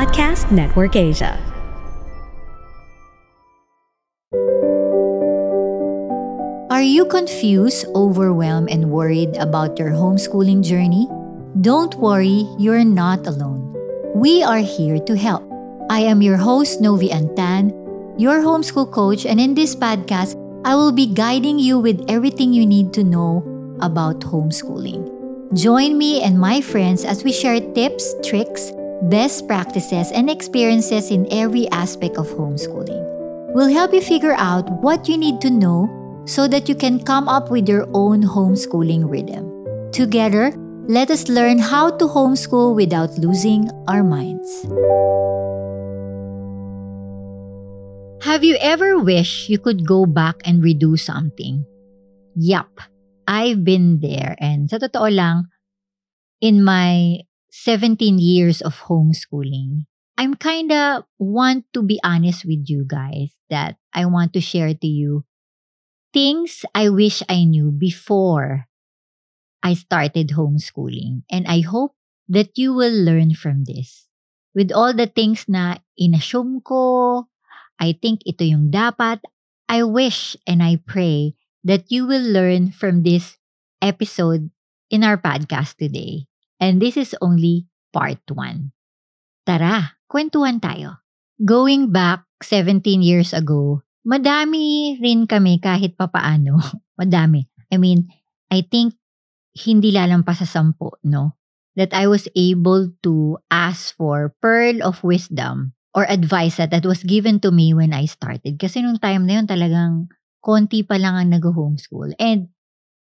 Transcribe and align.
Podcast 0.00 0.48
Network 0.48 0.96
Asia. 0.96 1.36
Are 6.72 6.80
you 6.80 7.04
confused, 7.04 7.84
overwhelmed, 7.92 8.70
and 8.70 8.88
worried 8.88 9.36
about 9.36 9.76
your 9.76 9.92
homeschooling 9.92 10.64
journey? 10.64 11.04
Don't 11.60 11.92
worry, 12.00 12.48
you're 12.56 12.80
not 12.80 13.26
alone. 13.28 13.76
We 14.16 14.42
are 14.42 14.64
here 14.64 14.96
to 15.04 15.12
help. 15.20 15.44
I 15.92 16.00
am 16.00 16.24
your 16.24 16.40
host, 16.40 16.80
Novi 16.80 17.12
Antan, 17.12 17.68
your 18.16 18.40
homeschool 18.40 18.88
coach, 18.88 19.26
and 19.28 19.36
in 19.36 19.52
this 19.52 19.76
podcast, 19.76 20.32
I 20.64 20.80
will 20.80 20.96
be 20.96 21.12
guiding 21.12 21.58
you 21.58 21.78
with 21.78 22.00
everything 22.08 22.54
you 22.54 22.64
need 22.64 22.96
to 22.96 23.04
know 23.04 23.44
about 23.84 24.24
homeschooling. 24.24 25.04
Join 25.52 25.98
me 25.98 26.22
and 26.24 26.40
my 26.40 26.62
friends 26.62 27.04
as 27.04 27.22
we 27.22 27.36
share 27.36 27.60
tips, 27.60 28.16
tricks, 28.24 28.72
best 29.08 29.48
practices, 29.48 30.12
and 30.12 30.28
experiences 30.28 31.10
in 31.10 31.26
every 31.30 31.68
aspect 31.70 32.16
of 32.16 32.28
homeschooling. 32.28 33.00
We'll 33.54 33.72
help 33.72 33.92
you 33.92 34.00
figure 34.00 34.36
out 34.36 34.70
what 34.82 35.08
you 35.08 35.16
need 35.16 35.40
to 35.40 35.50
know 35.50 35.88
so 36.26 36.46
that 36.48 36.68
you 36.68 36.74
can 36.74 37.02
come 37.02 37.28
up 37.28 37.50
with 37.50 37.68
your 37.68 37.88
own 37.94 38.22
homeschooling 38.22 39.08
rhythm. 39.08 39.48
Together, 39.90 40.52
let 40.86 41.10
us 41.10 41.28
learn 41.28 41.58
how 41.58 41.90
to 41.96 42.04
homeschool 42.06 42.74
without 42.74 43.16
losing 43.18 43.70
our 43.88 44.02
minds. 44.02 44.66
Have 48.22 48.44
you 48.44 48.58
ever 48.60 48.98
wished 48.98 49.48
you 49.48 49.58
could 49.58 49.86
go 49.86 50.04
back 50.04 50.36
and 50.44 50.62
redo 50.62 50.98
something? 50.98 51.64
Yup, 52.36 52.80
I've 53.26 53.64
been 53.64 54.00
there. 54.00 54.36
And 54.38 54.68
sa 54.68 54.76
totoo 54.76 55.08
lang, 55.10 55.48
in 56.40 56.62
my 56.62 57.24
17 57.50 58.18
years 58.18 58.62
of 58.62 58.86
homeschooling, 58.88 59.86
I'm 60.16 60.34
kinda 60.34 61.04
want 61.18 61.66
to 61.74 61.82
be 61.82 62.00
honest 62.04 62.44
with 62.44 62.68
you 62.68 62.84
guys 62.86 63.36
that 63.50 63.76
I 63.94 64.06
want 64.06 64.32
to 64.34 64.40
share 64.40 64.74
to 64.74 64.86
you 64.86 65.24
things 66.12 66.64
I 66.74 66.88
wish 66.88 67.22
I 67.28 67.44
knew 67.44 67.70
before 67.70 68.66
I 69.62 69.74
started 69.74 70.34
homeschooling. 70.34 71.22
And 71.30 71.46
I 71.46 71.60
hope 71.60 71.94
that 72.28 72.56
you 72.56 72.72
will 72.74 72.92
learn 72.94 73.34
from 73.34 73.64
this. 73.64 74.08
With 74.54 74.72
all 74.72 74.92
the 74.92 75.06
things 75.06 75.46
na 75.46 75.78
inassume 75.98 76.64
ko, 76.64 77.26
I 77.78 77.94
think 77.94 78.26
ito 78.26 78.42
yung 78.44 78.70
dapat, 78.70 79.22
I 79.70 79.84
wish 79.86 80.34
and 80.46 80.62
I 80.62 80.82
pray 80.82 81.36
that 81.62 81.92
you 81.92 82.06
will 82.06 82.24
learn 82.24 82.72
from 82.72 83.04
this 83.06 83.38
episode 83.80 84.50
in 84.90 85.04
our 85.04 85.16
podcast 85.16 85.78
today. 85.78 86.29
And 86.60 86.76
this 86.78 87.00
is 87.00 87.16
only 87.24 87.66
part 87.90 88.20
1. 88.28 88.70
Tara, 89.48 89.96
kwentuhan 90.06 90.60
tayo. 90.60 91.00
Going 91.40 91.88
back 91.88 92.28
17 92.44 93.00
years 93.00 93.32
ago, 93.32 93.80
madami 94.04 95.00
rin 95.00 95.24
kami 95.24 95.56
kahit 95.56 95.96
papaano. 95.96 96.60
madami. 97.00 97.48
I 97.72 97.80
mean, 97.80 98.12
I 98.52 98.60
think 98.60 99.00
hindi 99.56 99.90
lalampas 99.90 100.44
sa 100.44 100.48
sampo, 100.48 101.00
no? 101.02 101.40
That 101.80 101.96
I 101.96 102.04
was 102.04 102.28
able 102.36 102.92
to 103.06 103.40
ask 103.48 103.96
for 103.96 104.36
pearl 104.44 104.84
of 104.84 105.00
wisdom 105.00 105.72
or 105.96 106.04
advice 106.06 106.60
that, 106.60 106.70
that 106.70 106.84
was 106.84 107.02
given 107.02 107.40
to 107.40 107.50
me 107.50 107.72
when 107.72 107.96
I 107.96 108.04
started. 108.04 108.60
Kasi 108.60 108.84
nung 108.84 109.00
time 109.00 109.24
na 109.24 109.40
yun 109.40 109.48
talagang 109.48 110.12
konti 110.44 110.84
pa 110.84 111.00
lang 111.00 111.16
ang 111.16 111.30
nag-homeschool. 111.32 112.12
And 112.20 112.52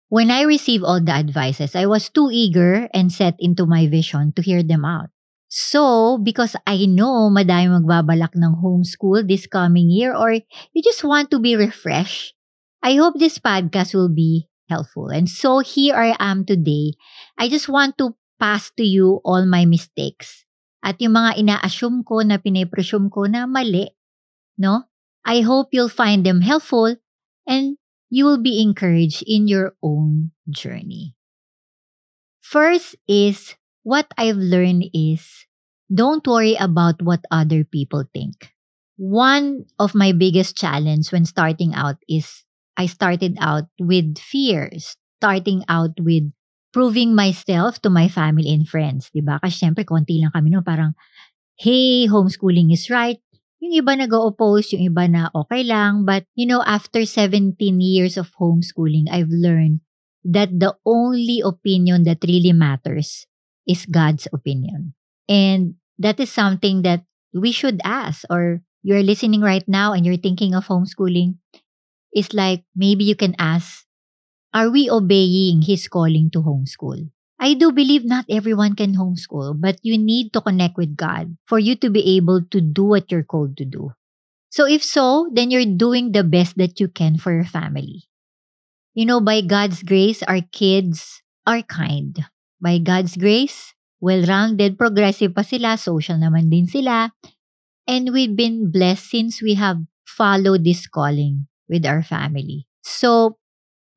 when 0.09 0.31
I 0.31 0.41
received 0.43 0.83
all 0.83 1.01
the 1.01 1.11
advices, 1.11 1.75
I 1.75 1.85
was 1.85 2.09
too 2.09 2.29
eager 2.31 2.89
and 2.93 3.11
set 3.11 3.35
into 3.39 3.65
my 3.65 3.87
vision 3.87 4.33
to 4.33 4.41
hear 4.41 4.63
them 4.63 4.85
out. 4.85 5.09
So, 5.47 6.17
because 6.17 6.55
I 6.67 6.85
know 6.85 7.31
madami 7.31 7.71
magbabalak 7.71 8.35
ng 8.35 8.59
homeschool 8.59 9.23
this 9.23 9.47
coming 9.47 9.87
year 9.87 10.11
or 10.11 10.33
you 10.35 10.81
just 10.83 11.03
want 11.03 11.31
to 11.31 11.39
be 11.39 11.55
refreshed, 11.55 12.35
I 12.83 12.99
hope 12.99 13.17
this 13.17 13.39
podcast 13.39 13.95
will 13.95 14.11
be 14.11 14.49
helpful. 14.67 15.09
And 15.09 15.29
so 15.29 15.59
here 15.59 15.95
I 15.95 16.17
am 16.19 16.43
today. 16.43 16.93
I 17.37 17.47
just 17.47 17.69
want 17.69 17.97
to 17.99 18.17
pass 18.35 18.69
to 18.75 18.83
you 18.83 19.21
all 19.23 19.45
my 19.45 19.63
mistakes. 19.63 20.43
At 20.83 21.01
yung 21.01 21.17
mga 21.17 21.39
ina-assume 21.41 22.05
ko 22.05 22.21
na 22.21 22.37
pinipresume 22.37 23.09
ko 23.09 23.25
na 23.25 23.49
mali, 23.49 23.89
no? 24.59 24.85
I 25.25 25.41
hope 25.41 25.73
you'll 25.73 25.89
find 25.89 26.21
them 26.21 26.45
helpful 26.45 26.93
and 27.49 27.81
you 28.15 28.23
will 28.23 28.39
be 28.39 28.63
encouraged 28.63 29.27
in 29.27 29.43
your 29.51 29.75
own 29.83 30.31
journey. 30.47 31.19
First 32.39 32.95
is 33.11 33.59
what 33.83 34.07
I've 34.15 34.39
learned 34.39 34.87
is 34.95 35.43
don't 35.91 36.23
worry 36.23 36.55
about 36.55 37.03
what 37.03 37.27
other 37.27 37.67
people 37.67 38.07
think. 38.15 38.55
One 38.95 39.67
of 39.75 39.91
my 39.91 40.15
biggest 40.15 40.55
challenge 40.55 41.11
when 41.11 41.27
starting 41.27 41.75
out 41.75 41.99
is 42.07 42.47
I 42.79 42.87
started 42.87 43.35
out 43.43 43.67
with 43.83 44.15
fears, 44.15 44.95
starting 45.19 45.67
out 45.67 45.99
with 45.99 46.31
proving 46.71 47.15
myself 47.19 47.83
to 47.83 47.91
my 47.91 48.07
family 48.07 48.47
and 48.47 48.63
friends, 48.63 49.11
'di 49.11 49.27
ba? 49.27 49.43
Kasi 49.43 49.67
syempre 49.67 49.83
konti 49.83 50.23
lang 50.23 50.31
kami 50.31 50.55
no, 50.55 50.63
parang 50.63 50.95
hey, 51.59 52.07
homeschooling 52.07 52.71
is 52.71 52.87
right. 52.87 53.19
Yung 53.65 53.81
iba 53.81 53.97
nag-oppose, 53.97 54.77
yung 54.77 54.93
iba 54.93 55.09
na 55.09 55.33
okay 55.33 55.65
lang, 55.65 56.05
but 56.05 56.29
you 56.37 56.45
know, 56.45 56.61
after 56.69 57.01
17 57.01 57.57
years 57.81 58.13
of 58.13 58.29
homeschooling, 58.37 59.09
I've 59.09 59.33
learned 59.33 59.81
that 60.21 60.53
the 60.53 60.77
only 60.85 61.41
opinion 61.41 62.05
that 62.05 62.21
really 62.21 62.53
matters 62.53 63.25
is 63.65 63.89
God's 63.89 64.29
opinion. 64.29 64.93
And 65.25 65.81
that 65.97 66.21
is 66.21 66.29
something 66.29 66.85
that 66.85 67.09
we 67.33 67.49
should 67.49 67.81
ask 67.81 68.21
or 68.29 68.61
you're 68.85 69.01
listening 69.01 69.41
right 69.41 69.65
now 69.65 69.97
and 69.97 70.05
you're 70.05 70.21
thinking 70.21 70.53
of 70.53 70.69
homeschooling. 70.69 71.41
It's 72.13 72.37
like 72.37 72.69
maybe 72.77 73.03
you 73.03 73.17
can 73.17 73.33
ask, 73.41 73.89
are 74.53 74.69
we 74.69 74.89
obeying 74.89 75.65
His 75.65 75.89
calling 75.89 76.29
to 76.37 76.45
homeschool? 76.45 77.09
I 77.39 77.53
do 77.53 77.71
believe 77.71 78.05
not 78.05 78.25
everyone 78.29 78.75
can 78.75 78.95
homeschool, 78.95 79.59
but 79.59 79.79
you 79.83 79.97
need 79.97 80.31
to 80.33 80.41
connect 80.41 80.77
with 80.77 80.95
God 80.95 81.37
for 81.45 81.59
you 81.59 81.75
to 81.77 81.89
be 81.89 82.15
able 82.15 82.41
to 82.51 82.61
do 82.61 82.83
what 82.83 83.11
you're 83.11 83.27
called 83.27 83.57
to 83.57 83.65
do. 83.65 83.91
So 84.49 84.65
if 84.65 84.83
so, 84.83 85.27
then 85.33 85.51
you're 85.51 85.67
doing 85.67 86.13
the 86.13 86.23
best 86.23 86.57
that 86.57 86.79
you 86.79 86.87
can 86.87 87.17
for 87.17 87.35
your 87.35 87.43
family. 87.43 88.07
You 88.95 89.05
know, 89.05 89.19
by 89.19 89.41
God's 89.41 89.83
grace, 89.83 90.23
our 90.23 90.39
kids 90.39 91.21
are 91.45 91.61
kind. 91.61 92.23
By 92.61 92.79
God's 92.79 93.17
grace, 93.19 93.75
well-rounded, 93.99 94.79
progressive 94.79 95.35
pa 95.35 95.43
sila, 95.43 95.75
social 95.75 96.15
naman 96.15 96.47
din 96.47 96.71
sila. 96.71 97.11
And 97.83 98.15
we've 98.15 98.33
been 98.33 98.71
blessed 98.71 99.11
since 99.11 99.43
we 99.43 99.59
have 99.59 99.83
followed 100.07 100.63
this 100.63 100.87
calling 100.87 101.51
with 101.67 101.83
our 101.83 102.01
family. 102.01 102.65
So, 102.79 103.37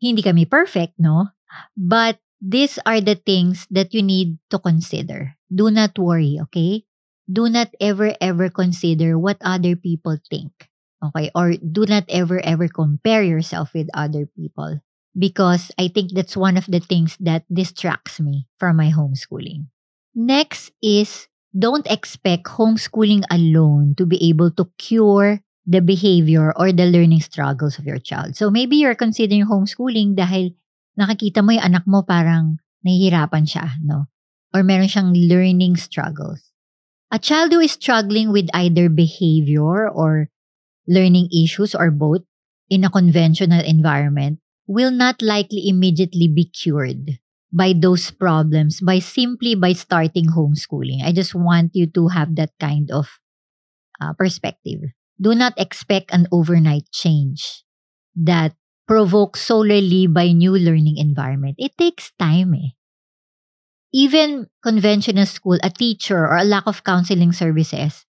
hindi 0.02 0.26
kami 0.26 0.44
perfect, 0.44 0.98
no? 0.98 1.30
But 1.78 2.18
these 2.40 2.78
are 2.86 3.00
the 3.00 3.14
things 3.14 3.66
that 3.70 3.94
you 3.94 4.02
need 4.02 4.38
to 4.50 4.58
consider. 4.58 5.36
Do 5.52 5.70
not 5.70 5.98
worry, 5.98 6.38
okay? 6.48 6.84
Do 7.30 7.48
not 7.48 7.74
ever, 7.80 8.14
ever 8.20 8.48
consider 8.48 9.18
what 9.18 9.36
other 9.40 9.76
people 9.76 10.18
think. 10.30 10.70
Okay? 11.04 11.30
Or 11.34 11.54
do 11.54 11.86
not 11.86 12.04
ever, 12.08 12.40
ever 12.42 12.68
compare 12.68 13.22
yourself 13.22 13.74
with 13.74 13.88
other 13.94 14.26
people 14.26 14.80
because 15.16 15.70
I 15.78 15.88
think 15.88 16.12
that's 16.14 16.36
one 16.36 16.56
of 16.56 16.66
the 16.66 16.80
things 16.80 17.16
that 17.20 17.44
distracts 17.52 18.20
me 18.20 18.46
from 18.58 18.76
my 18.76 18.90
homeschooling. 18.90 19.66
Next 20.14 20.72
is 20.82 21.28
don't 21.56 21.86
expect 21.90 22.58
homeschooling 22.58 23.24
alone 23.30 23.94
to 23.96 24.06
be 24.06 24.18
able 24.28 24.50
to 24.52 24.70
cure 24.78 25.42
the 25.66 25.80
behavior 25.80 26.52
or 26.56 26.72
the 26.72 26.86
learning 26.86 27.20
struggles 27.20 27.78
of 27.78 27.84
your 27.84 27.98
child. 27.98 28.36
So 28.36 28.50
maybe 28.50 28.76
you're 28.76 28.96
considering 28.96 29.46
homeschooling 29.46 30.16
dahil 30.16 30.54
nakikita 30.98 31.46
mo 31.46 31.54
yung 31.54 31.62
anak 31.62 31.86
mo 31.86 32.02
parang 32.02 32.58
nahihirapan 32.82 33.46
siya, 33.46 33.78
no? 33.86 34.10
Or 34.50 34.66
meron 34.66 34.90
siyang 34.90 35.14
learning 35.14 35.78
struggles. 35.78 36.50
A 37.14 37.22
child 37.22 37.54
who 37.54 37.62
is 37.62 37.78
struggling 37.78 38.34
with 38.34 38.50
either 38.52 38.90
behavior 38.90 39.88
or 39.88 40.28
learning 40.90 41.30
issues 41.30 41.72
or 41.72 41.94
both 41.94 42.26
in 42.68 42.84
a 42.84 42.92
conventional 42.92 43.64
environment 43.64 44.40
will 44.66 44.90
not 44.90 45.22
likely 45.22 45.68
immediately 45.68 46.28
be 46.28 46.44
cured 46.44 47.16
by 47.48 47.72
those 47.72 48.10
problems 48.10 48.80
by 48.80 48.98
simply 48.98 49.54
by 49.54 49.72
starting 49.72 50.36
homeschooling. 50.36 51.00
I 51.00 51.12
just 51.12 51.32
want 51.32 51.72
you 51.72 51.86
to 51.96 52.08
have 52.08 52.36
that 52.36 52.52
kind 52.60 52.90
of 52.90 53.20
uh, 54.00 54.12
perspective. 54.12 54.92
Do 55.20 55.34
not 55.34 55.56
expect 55.56 56.12
an 56.12 56.28
overnight 56.30 56.92
change 56.92 57.64
that 58.14 58.52
provoked 58.88 59.38
solely 59.38 60.08
by 60.08 60.32
new 60.32 60.56
learning 60.56 60.96
environment. 60.98 61.56
It 61.58 61.76
takes 61.78 62.12
time 62.18 62.54
eh. 62.56 62.72
Even 63.92 64.48
conventional 64.62 65.24
school, 65.26 65.56
a 65.62 65.70
teacher 65.70 66.18
or 66.28 66.36
a 66.36 66.44
lack 66.44 66.66
of 66.68 66.84
counseling 66.84 67.32
services, 67.32 68.04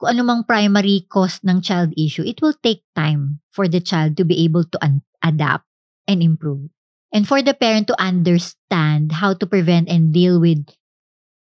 kung 0.00 0.16
anumang 0.16 0.48
primary 0.48 1.04
cause 1.08 1.40
ng 1.44 1.60
child 1.60 1.92
issue, 1.96 2.24
it 2.24 2.40
will 2.40 2.56
take 2.64 2.84
time 2.96 3.40
for 3.52 3.68
the 3.68 3.80
child 3.80 4.16
to 4.16 4.24
be 4.24 4.40
able 4.44 4.64
to 4.64 4.78
un- 4.84 5.04
adapt 5.24 5.68
and 6.08 6.22
improve. 6.24 6.70
And 7.12 7.28
for 7.28 7.42
the 7.42 7.54
parent 7.54 7.88
to 7.88 7.96
understand 8.00 9.20
how 9.20 9.34
to 9.34 9.46
prevent 9.46 9.88
and 9.90 10.12
deal 10.12 10.40
with 10.40 10.64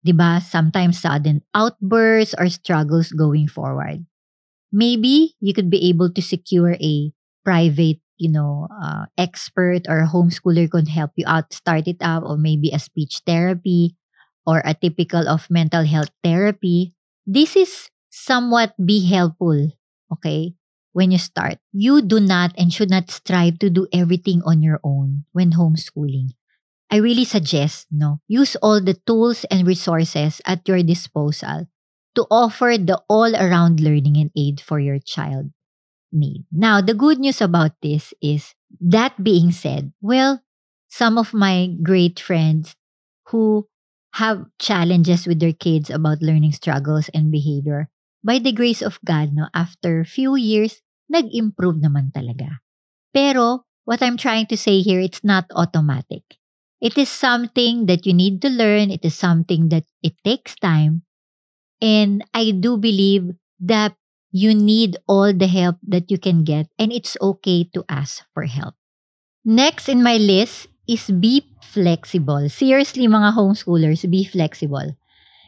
'di 0.04 0.13
ba? 0.15 0.39
Sometimes 0.44 1.00
sudden 1.01 1.44
outbursts 1.56 2.36
or 2.38 2.48
struggles 2.50 3.12
going 3.12 3.48
forward. 3.48 4.06
Maybe 4.72 5.36
you 5.42 5.54
could 5.54 5.69
be 5.69 5.88
able 5.89 6.12
to 6.13 6.22
secure 6.22 6.77
a 6.80 7.12
private, 7.45 8.01
you 8.19 8.30
know, 8.30 8.68
uh, 8.69 9.07
expert 9.18 9.88
or 9.89 10.06
homeschooler 10.06 10.69
could 10.69 10.89
help 10.89 11.12
you 11.16 11.25
out, 11.27 11.54
start 11.54 11.88
it 11.88 11.98
up, 12.01 12.24
or 12.24 12.38
maybe 12.38 12.69
a 12.71 12.80
speech 12.80 13.21
therapy 13.25 13.95
or 14.45 14.62
a 14.66 14.74
typical 14.74 15.27
of 15.27 15.50
mental 15.50 15.83
health 15.83 16.12
therapy. 16.24 16.94
This 17.25 17.56
is 17.56 17.89
somewhat 18.10 18.75
be 18.77 19.06
helpful, 19.07 19.71
okay? 20.12 20.56
When 20.92 21.12
you 21.12 21.18
start, 21.18 21.60
you 21.71 22.01
do 22.01 22.19
not 22.19 22.54
and 22.57 22.74
should 22.74 22.89
not 22.89 23.12
strive 23.12 23.60
to 23.60 23.69
do 23.69 23.88
everything 23.94 24.42
on 24.44 24.62
your 24.62 24.80
own 24.83 25.25
when 25.31 25.54
homeschooling. 25.54 26.33
I 26.92 26.98
really 26.98 27.25
suggest, 27.25 27.88
no, 27.92 28.22
use 28.27 28.56
all 28.57 28.81
the 28.81 28.98
tools 29.06 29.45
and 29.51 29.68
resources 29.68 30.42
at 30.45 30.68
your 30.68 30.81
disposal 30.81 31.69
to 32.15 32.25
offer 32.31 32.75
the 32.77 33.00
all-around 33.07 33.80
learning 33.80 34.18
and 34.18 34.31
aid 34.36 34.60
for 34.60 34.80
your 34.80 34.98
child 34.98 35.54
need. 36.12 36.46
Now, 36.52 36.82
the 36.82 36.94
good 36.94 37.20
news 37.20 37.42
about 37.42 37.72
this 37.82 38.14
is 38.22 38.56
that 38.80 39.24
being 39.24 39.52
said, 39.52 39.94
well, 40.02 40.42
some 40.88 41.18
of 41.18 41.34
my 41.34 41.76
great 41.82 42.20
friends 42.20 42.76
who 43.28 43.68
have 44.16 44.46
challenges 44.58 45.28
with 45.28 45.40
their 45.40 45.54
kids 45.54 45.90
about 45.90 46.22
learning 46.22 46.54
struggles 46.54 47.10
and 47.14 47.32
behavior, 47.32 47.90
by 48.24 48.40
the 48.40 48.52
grace 48.52 48.82
of 48.82 49.00
God, 49.06 49.32
no, 49.34 49.48
after 49.54 50.04
few 50.04 50.36
years, 50.36 50.82
nag-improve 51.10 51.78
naman 51.78 52.12
talaga. 52.12 52.60
Pero, 53.14 53.66
what 53.86 54.02
I'm 54.02 54.18
trying 54.18 54.46
to 54.48 54.58
say 54.58 54.82
here, 54.82 55.00
it's 55.00 55.24
not 55.24 55.46
automatic. 55.56 56.38
It 56.82 56.98
is 56.98 57.10
something 57.10 57.86
that 57.86 58.06
you 58.06 58.14
need 58.14 58.42
to 58.42 58.50
learn. 58.50 58.90
It 58.92 59.04
is 59.04 59.16
something 59.16 59.70
that 59.70 59.86
it 60.02 60.14
takes 60.24 60.56
time. 60.56 61.04
And 61.82 62.24
I 62.34 62.52
do 62.52 62.78
believe 62.78 63.36
that 63.60 63.96
you 64.31 64.54
need 64.54 64.98
all 65.08 65.34
the 65.34 65.48
help 65.48 65.78
that 65.86 66.12
you 66.12 66.18
can 66.18 66.44
get 66.44 66.68
and 66.78 66.92
it's 66.92 67.18
okay 67.22 67.64
to 67.74 67.84
ask 67.90 68.24
for 68.34 68.46
help. 68.46 68.76
Next 69.46 69.90
in 69.90 70.04
my 70.04 70.18
list 70.18 70.68
is 70.88 71.10
be 71.10 71.46
flexible. 71.62 72.50
Seriously 72.50 73.08
mga 73.08 73.34
homeschoolers, 73.36 74.10
be 74.10 74.24
flexible. 74.24 74.98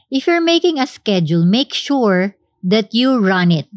If 0.09 0.27
you're 0.27 0.43
making 0.43 0.79
a 0.79 0.87
schedule, 0.87 1.45
make 1.45 1.73
sure 1.73 2.35
that 2.63 2.93
you 2.93 3.19
run 3.19 3.51
it 3.51 3.67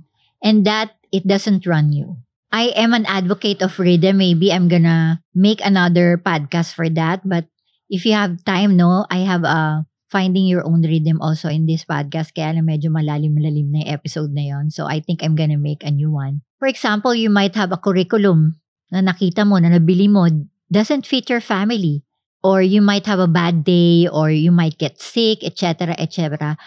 and 0.43 0.65
that 0.67 0.97
it 1.13 1.27
doesn't 1.27 1.67
run 1.67 1.93
you. 1.93 2.19
I 2.53 2.71
am 2.79 2.95
an 2.95 3.07
advocate 3.07 3.63
of 3.63 3.79
rhythm. 3.79 4.19
Maybe 4.19 4.53
I'm 4.53 4.69
gonna 4.69 5.23
make 5.35 5.59
another 5.65 6.19
podcast 6.19 6.75
for 6.75 6.89
that. 6.91 7.27
But 7.27 7.47
if 7.91 8.07
you 8.07 8.13
have 8.15 8.45
time, 8.45 8.77
no, 8.77 9.07
I 9.11 9.27
have 9.27 9.43
a 9.45 9.87
finding 10.15 10.47
your 10.47 10.63
own 10.63 10.87
rhythm 10.87 11.19
also 11.19 11.51
in 11.51 11.67
this 11.67 11.83
podcast. 11.83 12.31
Kaya 12.31 12.55
na 12.55 12.63
medyo 12.63 12.87
malalim-malalim 12.95 13.75
na 13.75 13.83
yung 13.83 13.91
episode 13.91 14.31
na 14.31 14.47
yon. 14.47 14.71
So 14.71 14.87
I 14.87 15.03
think 15.03 15.27
I'm 15.27 15.35
gonna 15.35 15.59
make 15.59 15.83
a 15.83 15.91
new 15.91 16.15
one. 16.15 16.47
For 16.63 16.71
example, 16.71 17.19
you 17.19 17.35
might 17.35 17.59
have 17.59 17.75
a 17.75 17.83
curriculum 17.83 18.63
na 18.95 19.03
nakita 19.03 19.43
mo, 19.43 19.59
na 19.59 19.75
nabili 19.75 20.07
mo, 20.07 20.31
doesn't 20.71 21.03
fit 21.11 21.27
your 21.27 21.43
family. 21.43 22.07
Or 22.45 22.61
you 22.61 22.85
might 22.85 23.09
have 23.09 23.19
a 23.19 23.27
bad 23.27 23.65
day, 23.65 24.05
or 24.05 24.29
you 24.29 24.53
might 24.53 24.77
get 24.77 25.01
sick, 25.01 25.41
etc., 25.41 25.97
etc. 25.97 26.61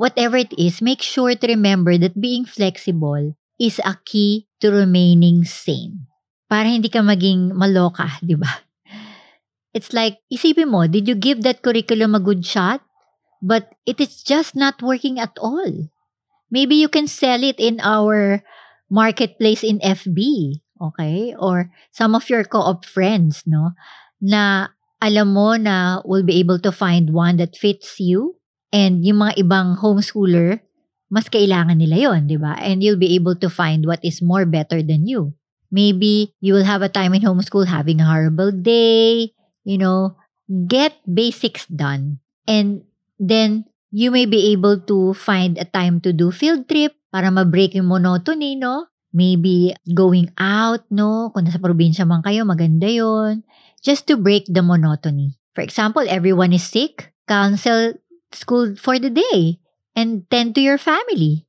Whatever 0.00 0.40
it 0.40 0.56
is, 0.56 0.80
make 0.80 1.04
sure 1.04 1.36
to 1.36 1.46
remember 1.46 2.00
that 2.00 2.16
being 2.16 2.48
flexible 2.48 3.36
is 3.60 3.84
a 3.84 4.00
key 4.08 4.48
to 4.64 4.72
remaining 4.72 5.44
sane. 5.44 6.08
Para 6.48 6.72
hindi 6.72 6.88
ka 6.88 7.04
maging 7.04 7.52
maloka, 7.52 8.16
di 8.24 8.32
ba? 8.32 8.48
It's 9.72 9.92
like, 9.92 10.18
isipin 10.32 10.70
mo, 10.70 10.86
did 10.86 11.06
you 11.06 11.14
give 11.14 11.42
that 11.42 11.62
curriculum 11.62 12.14
a 12.14 12.22
good 12.22 12.44
shot? 12.44 12.82
But 13.40 13.72
it 13.86 14.00
is 14.00 14.22
just 14.22 14.54
not 14.54 14.82
working 14.82 15.18
at 15.18 15.32
all. 15.40 15.88
Maybe 16.50 16.74
you 16.74 16.88
can 16.88 17.06
sell 17.06 17.42
it 17.42 17.58
in 17.58 17.80
our 17.80 18.42
marketplace 18.90 19.62
in 19.62 19.78
FB, 19.78 20.60
okay? 20.82 21.34
Or 21.38 21.70
some 21.94 22.14
of 22.14 22.28
your 22.28 22.44
co-op 22.44 22.84
friends, 22.84 23.46
no? 23.46 23.72
Na 24.20 24.74
alam 25.00 25.32
mo 25.32 25.54
na 25.56 26.02
will 26.04 26.26
be 26.26 26.36
able 26.42 26.58
to 26.58 26.74
find 26.74 27.14
one 27.14 27.38
that 27.38 27.56
fits 27.56 28.02
you 28.02 28.36
and 28.74 29.06
yung 29.06 29.22
mga 29.22 29.46
ibang 29.46 29.78
homeschooler 29.78 30.60
mas 31.10 31.26
kailangan 31.26 31.74
nila 31.74 31.98
yon, 32.08 32.30
di 32.30 32.38
ba? 32.38 32.54
And 32.62 32.86
you'll 32.86 33.00
be 33.00 33.18
able 33.18 33.34
to 33.42 33.50
find 33.50 33.82
what 33.84 33.98
is 34.06 34.22
more 34.22 34.46
better 34.46 34.78
than 34.78 35.10
you. 35.10 35.34
Maybe 35.70 36.34
you 36.38 36.54
will 36.54 36.66
have 36.66 36.86
a 36.86 36.90
time 36.90 37.14
in 37.14 37.26
homeschool 37.26 37.66
having 37.66 37.98
a 37.98 38.06
horrible 38.06 38.54
day, 38.54 39.34
you 39.64 39.78
know, 39.78 40.16
get 40.66 40.98
basics 41.06 41.66
done. 41.66 42.18
And 42.46 42.84
then 43.18 43.66
you 43.90 44.10
may 44.10 44.26
be 44.26 44.52
able 44.52 44.80
to 44.86 45.14
find 45.14 45.58
a 45.58 45.66
time 45.66 46.00
to 46.02 46.12
do 46.12 46.30
field 46.30 46.68
trip 46.68 46.94
para 47.12 47.30
ma-break 47.30 47.74
yung 47.74 47.90
monotony, 47.90 48.54
no? 48.54 48.86
Maybe 49.10 49.74
going 49.90 50.30
out, 50.38 50.86
no? 50.90 51.34
Kung 51.34 51.46
nasa 51.46 51.58
probinsya 51.58 52.06
man 52.06 52.22
kayo, 52.22 52.46
maganda 52.46 52.86
yon. 52.86 53.42
Just 53.82 54.06
to 54.06 54.14
break 54.14 54.46
the 54.46 54.62
monotony. 54.62 55.38
For 55.54 55.66
example, 55.66 56.06
everyone 56.06 56.54
is 56.54 56.62
sick, 56.62 57.10
cancel 57.26 57.98
school 58.30 58.78
for 58.78 59.02
the 59.02 59.10
day 59.10 59.58
and 59.98 60.30
tend 60.30 60.54
to 60.54 60.62
your 60.62 60.78
family. 60.78 61.46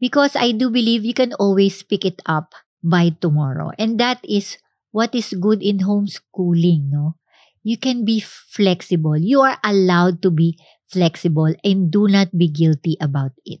Because 0.00 0.34
I 0.34 0.50
do 0.56 0.72
believe 0.72 1.04
you 1.04 1.14
can 1.14 1.36
always 1.36 1.84
pick 1.84 2.04
it 2.08 2.24
up 2.24 2.56
by 2.82 3.14
tomorrow. 3.20 3.70
And 3.78 4.00
that 4.00 4.18
is 4.24 4.56
what 4.90 5.14
is 5.14 5.36
good 5.36 5.62
in 5.62 5.84
homeschooling, 5.84 6.90
no? 6.90 7.20
You 7.62 7.78
can 7.78 8.04
be 8.04 8.20
flexible. 8.20 9.16
You 9.16 9.40
are 9.42 9.58
allowed 9.62 10.22
to 10.22 10.30
be 10.30 10.58
flexible 10.90 11.54
and 11.64 11.90
do 11.90 12.06
not 12.08 12.36
be 12.36 12.48
guilty 12.48 12.96
about 13.00 13.32
it. 13.46 13.60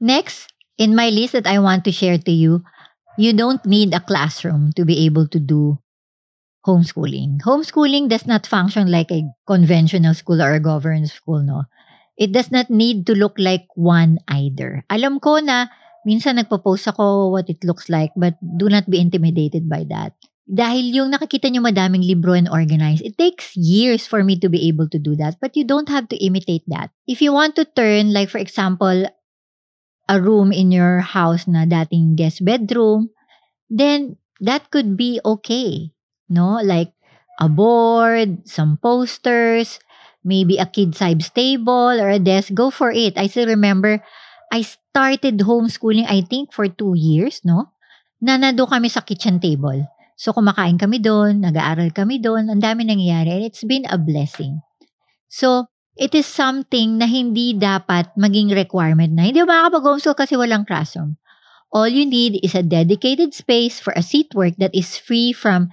Next, 0.00 0.52
in 0.76 0.94
my 0.94 1.08
list 1.08 1.32
that 1.32 1.46
I 1.46 1.58
want 1.58 1.84
to 1.84 1.92
share 1.92 2.18
to 2.18 2.32
you, 2.32 2.64
you 3.16 3.32
don't 3.32 3.64
need 3.64 3.94
a 3.94 4.00
classroom 4.00 4.72
to 4.74 4.84
be 4.84 5.06
able 5.06 5.28
to 5.28 5.38
do 5.38 5.78
homeschooling. 6.66 7.40
Homeschooling 7.42 8.08
does 8.08 8.26
not 8.26 8.46
function 8.46 8.90
like 8.90 9.10
a 9.10 9.26
conventional 9.46 10.14
school 10.14 10.42
or 10.42 10.54
a 10.54 10.60
government 10.60 11.10
school, 11.10 11.42
no? 11.42 11.64
It 12.16 12.32
does 12.32 12.50
not 12.50 12.70
need 12.70 13.06
to 13.06 13.14
look 13.14 13.34
like 13.38 13.66
one 13.74 14.18
either. 14.28 14.84
Alam 14.90 15.18
ko 15.18 15.38
na 15.38 15.66
minsan 16.06 16.38
nagpo-post 16.38 16.90
ako 16.90 17.30
what 17.30 17.48
it 17.48 17.62
looks 17.64 17.88
like 17.88 18.10
but 18.16 18.34
do 18.42 18.68
not 18.68 18.90
be 18.90 19.00
intimidated 19.00 19.68
by 19.68 19.86
that. 19.88 20.14
Dahil 20.52 20.92
yung 20.92 21.08
nakikita 21.08 21.48
nyo 21.48 21.64
madaming 21.64 22.04
libro 22.04 22.36
and 22.36 22.44
organized, 22.44 23.00
it 23.00 23.16
takes 23.16 23.56
years 23.56 24.04
for 24.04 24.20
me 24.20 24.36
to 24.36 24.52
be 24.52 24.68
able 24.68 24.84
to 24.92 25.00
do 25.00 25.16
that. 25.16 25.40
But 25.40 25.56
you 25.56 25.64
don't 25.64 25.88
have 25.88 26.12
to 26.12 26.20
imitate 26.20 26.68
that. 26.68 26.92
If 27.08 27.24
you 27.24 27.32
want 27.32 27.56
to 27.56 27.64
turn, 27.64 28.12
like 28.12 28.28
for 28.28 28.36
example, 28.36 29.08
a 30.12 30.16
room 30.20 30.52
in 30.52 30.68
your 30.68 31.00
house 31.00 31.48
na 31.48 31.64
dating 31.64 32.20
guest 32.20 32.44
bedroom, 32.44 33.08
then 33.72 34.20
that 34.44 34.68
could 34.68 34.92
be 34.92 35.24
okay. 35.24 35.96
No? 36.28 36.60
Like 36.60 36.92
a 37.40 37.48
board, 37.48 38.44
some 38.44 38.76
posters, 38.76 39.80
maybe 40.20 40.60
a 40.60 40.68
kid 40.68 40.92
size 40.92 41.32
table 41.32 41.96
or 41.96 42.12
a 42.12 42.20
desk, 42.20 42.52
go 42.52 42.68
for 42.68 42.92
it. 42.92 43.16
I 43.16 43.26
still 43.26 43.48
remember, 43.48 44.04
I 44.52 44.60
started 44.60 45.40
homeschooling, 45.48 46.04
I 46.04 46.20
think, 46.20 46.52
for 46.52 46.68
two 46.68 46.92
years, 46.92 47.40
no? 47.40 47.72
Na 48.20 48.36
nado 48.36 48.68
kami 48.68 48.92
sa 48.92 49.00
kitchen 49.00 49.40
table. 49.40 49.88
So, 50.16 50.32
kumakain 50.36 50.78
kami 50.78 51.02
doon, 51.02 51.42
nag-aaral 51.42 51.90
kami 51.90 52.22
doon, 52.22 52.52
ang 52.52 52.60
dami 52.60 52.86
nangyayari, 52.86 53.40
and 53.40 53.44
it's 53.44 53.64
been 53.64 53.88
a 53.88 53.98
blessing. 53.98 54.62
So, 55.32 55.72
it 55.96 56.14
is 56.16 56.28
something 56.28 57.00
na 57.00 57.08
hindi 57.08 57.52
dapat 57.56 58.12
maging 58.16 58.52
requirement 58.52 59.12
na 59.12 59.28
hindi 59.28 59.44
makakapag-homeschool 59.44 60.16
kasi 60.16 60.36
walang 60.36 60.64
classroom. 60.64 61.20
All 61.72 61.88
you 61.88 62.04
need 62.04 62.36
is 62.44 62.52
a 62.52 62.60
dedicated 62.60 63.32
space 63.32 63.80
for 63.80 63.96
a 63.96 64.04
seat 64.04 64.36
work 64.36 64.60
that 64.60 64.76
is 64.76 65.00
free 65.00 65.32
from 65.32 65.72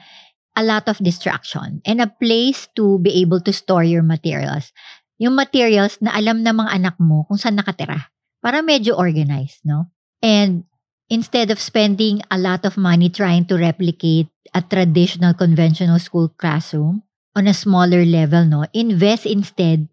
a 0.55 0.63
lot 0.63 0.87
of 0.87 1.03
distraction 1.03 1.83
and 1.83 1.99
a 1.99 2.07
place 2.07 2.71
to 2.79 2.99
be 2.99 3.19
able 3.19 3.43
to 3.43 3.51
store 3.51 3.83
your 3.83 4.03
materials. 4.03 4.71
Yung 5.19 5.35
materials 5.35 5.99
na 5.99 6.15
alam 6.15 6.43
ng 6.43 6.55
mga 6.55 6.71
anak 6.71 6.95
mo 6.99 7.27
kung 7.27 7.35
saan 7.35 7.59
nakatira. 7.59 8.11
Para 8.39 8.63
medyo 8.63 8.95
organized, 8.95 9.67
no? 9.67 9.91
And 10.23 10.63
instead 11.09 11.51
of 11.51 11.59
spending 11.59 12.21
a 12.31 12.37
lot 12.37 12.63
of 12.63 12.77
money 12.77 13.09
trying 13.09 13.45
to 13.49 13.57
replicate 13.57 14.29
a 14.53 14.61
traditional 14.61 15.33
conventional 15.33 15.99
school 15.99 16.29
classroom 16.29 17.03
on 17.35 17.45
a 17.45 17.53
smaller 17.53 18.05
level, 18.05 18.45
no? 18.45 18.65
Invest 18.73 19.25
instead 19.25 19.89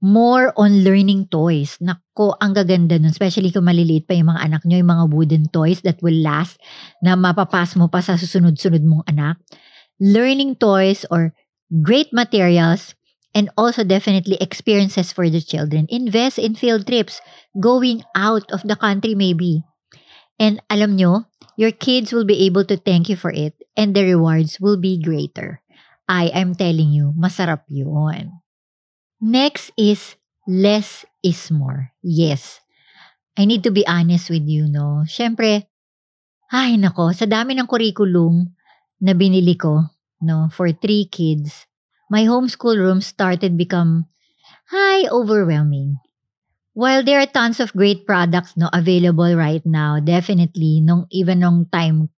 more 0.00 0.52
on 0.60 0.84
learning 0.84 1.28
toys. 1.32 1.80
Nako, 1.80 2.36
ang 2.40 2.52
gaganda 2.52 3.00
nun. 3.00 3.12
Especially 3.12 3.48
kung 3.48 3.64
maliliit 3.64 4.04
pa 4.04 4.12
yung 4.12 4.28
mga 4.28 4.44
anak 4.44 4.62
nyo, 4.68 4.76
yung 4.76 4.92
mga 4.92 5.06
wooden 5.08 5.44
toys 5.48 5.80
that 5.80 6.00
will 6.04 6.16
last, 6.20 6.60
na 7.00 7.16
mapapas 7.16 7.76
mo 7.76 7.88
pa 7.88 8.04
sa 8.04 8.20
susunod-sunod 8.20 8.84
mong 8.84 9.04
anak 9.08 9.40
learning 10.00 10.56
toys 10.56 11.04
or 11.10 11.32
great 11.82 12.12
materials 12.12 12.94
and 13.34 13.50
also 13.56 13.84
definitely 13.84 14.36
experiences 14.40 15.12
for 15.12 15.28
the 15.28 15.40
children. 15.40 15.86
Invest 15.88 16.38
in 16.38 16.54
field 16.54 16.86
trips, 16.86 17.20
going 17.60 18.04
out 18.16 18.48
of 18.52 18.64
the 18.64 18.76
country 18.76 19.14
maybe. 19.14 19.64
And 20.36 20.60
alam 20.68 20.96
nyo, 20.96 21.28
your 21.56 21.72
kids 21.72 22.12
will 22.12 22.28
be 22.28 22.44
able 22.44 22.64
to 22.68 22.76
thank 22.76 23.08
you 23.08 23.16
for 23.16 23.32
it 23.32 23.56
and 23.76 23.96
the 23.96 24.04
rewards 24.04 24.60
will 24.60 24.76
be 24.76 25.00
greater. 25.00 25.64
I 26.06 26.30
am 26.30 26.54
telling 26.54 26.92
you, 26.92 27.16
masarap 27.16 27.66
yun. 27.66 28.44
Next 29.20 29.72
is 29.74 30.14
less 30.46 31.04
is 31.24 31.50
more. 31.50 31.90
Yes. 32.04 32.60
I 33.36 33.44
need 33.44 33.64
to 33.64 33.72
be 33.72 33.84
honest 33.88 34.30
with 34.30 34.48
you, 34.48 34.68
no? 34.70 35.04
Siyempre, 35.04 35.68
ay 36.52 36.78
nako, 36.78 37.12
sa 37.12 37.26
dami 37.26 37.58
ng 37.58 37.68
curriculum 37.68 38.54
na 39.02 39.12
binili 39.12 39.58
ko, 39.58 39.92
no, 40.22 40.48
for 40.48 40.72
three 40.72 41.04
kids, 41.04 41.68
my 42.08 42.24
homeschool 42.24 42.78
room 42.78 43.02
started 43.02 43.58
become, 43.58 44.08
hi, 44.72 45.04
overwhelming. 45.10 46.00
While 46.76 47.00
there 47.00 47.24
are 47.24 47.30
tons 47.30 47.56
of 47.56 47.72
great 47.72 48.04
products 48.04 48.52
no 48.52 48.68
available 48.68 49.32
right 49.32 49.64
now, 49.64 49.96
definitely 49.96 50.84
nung 50.84 51.08
even 51.08 51.40
nung 51.40 51.64
time 51.72 52.12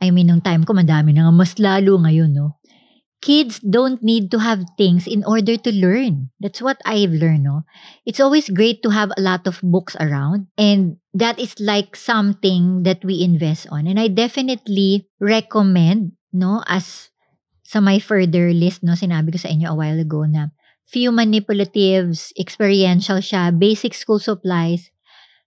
I 0.00 0.08
mean 0.08 0.32
nung 0.32 0.40
time 0.40 0.64
ko 0.64 0.72
madami 0.72 1.12
na 1.12 1.28
nga 1.28 1.34
mas 1.36 1.60
lalo 1.60 2.00
ngayon 2.00 2.32
no 2.32 2.60
kids 3.20 3.60
don't 3.60 4.00
need 4.02 4.32
to 4.32 4.40
have 4.40 4.64
things 4.76 5.06
in 5.06 5.22
order 5.24 5.56
to 5.56 5.70
learn. 5.70 6.32
That's 6.40 6.60
what 6.60 6.80
I've 6.84 7.12
learned, 7.12 7.44
no? 7.44 7.68
It's 8.04 8.20
always 8.20 8.48
great 8.48 8.82
to 8.82 8.90
have 8.90 9.12
a 9.16 9.20
lot 9.20 9.46
of 9.46 9.60
books 9.62 9.94
around 10.00 10.48
and 10.56 10.96
that 11.12 11.38
is 11.38 11.54
like 11.60 11.94
something 11.96 12.82
that 12.82 13.04
we 13.04 13.22
invest 13.22 13.68
on. 13.70 13.86
And 13.86 14.00
I 14.00 14.08
definitely 14.08 15.08
recommend, 15.20 16.16
no, 16.32 16.64
as 16.66 17.12
sa 17.62 17.80
my 17.80 18.00
further 18.00 18.50
list, 18.56 18.82
no, 18.82 18.96
sinabi 18.96 19.36
ko 19.36 19.38
sa 19.38 19.52
inyo 19.52 19.70
a 19.70 19.76
while 19.76 20.00
ago 20.00 20.24
na 20.24 20.50
few 20.90 21.14
manipulatives, 21.14 22.34
experiential 22.34 23.22
siya, 23.22 23.54
basic 23.54 23.94
school 23.94 24.18
supplies, 24.18 24.90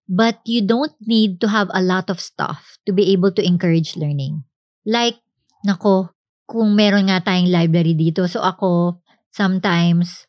but 0.08 0.40
you 0.46 0.64
don't 0.64 0.96
need 1.04 1.40
to 1.42 1.48
have 1.52 1.70
a 1.74 1.84
lot 1.84 2.10
of 2.10 2.20
stuff 2.20 2.80
to 2.88 2.94
be 2.94 3.12
able 3.12 3.32
to 3.32 3.44
encourage 3.44 3.96
learning. 3.96 4.44
Like, 4.86 5.20
nako, 5.68 6.16
kung 6.48 6.76
meron 6.76 7.12
nga 7.12 7.24
tayong 7.24 7.52
library 7.52 7.96
dito. 7.96 8.28
So 8.28 8.40
ako, 8.44 9.00
sometimes, 9.32 10.28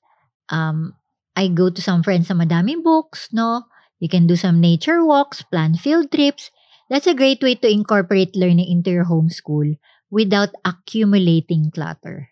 um, 0.50 0.94
I 1.34 1.50
go 1.50 1.70
to 1.70 1.82
some 1.82 2.02
friends 2.02 2.30
sa 2.30 2.34
madaming 2.34 2.82
books, 2.82 3.30
no? 3.34 3.66
You 3.98 4.08
can 4.08 4.26
do 4.26 4.36
some 4.36 4.60
nature 4.60 5.02
walks, 5.02 5.42
plan 5.42 5.74
field 5.74 6.10
trips. 6.10 6.50
That's 6.90 7.08
a 7.08 7.16
great 7.16 7.42
way 7.42 7.54
to 7.58 7.70
incorporate 7.70 8.36
learning 8.36 8.70
into 8.70 8.90
your 8.90 9.06
homeschool 9.06 9.78
without 10.10 10.54
accumulating 10.62 11.70
clutter. 11.74 12.30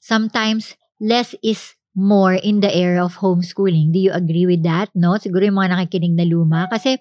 Sometimes, 0.00 0.76
less 1.00 1.34
is 1.44 1.76
more 1.94 2.34
in 2.34 2.60
the 2.62 2.70
area 2.70 3.02
of 3.02 3.18
homeschooling. 3.18 3.92
Do 3.92 3.98
you 3.98 4.12
agree 4.14 4.46
with 4.46 4.62
that? 4.62 4.90
No? 4.94 5.18
Siguro 5.18 5.46
yung 5.46 5.58
mga 5.58 5.74
nakikinig 5.74 6.14
na 6.14 6.26
luma. 6.26 6.70
Kasi, 6.70 6.98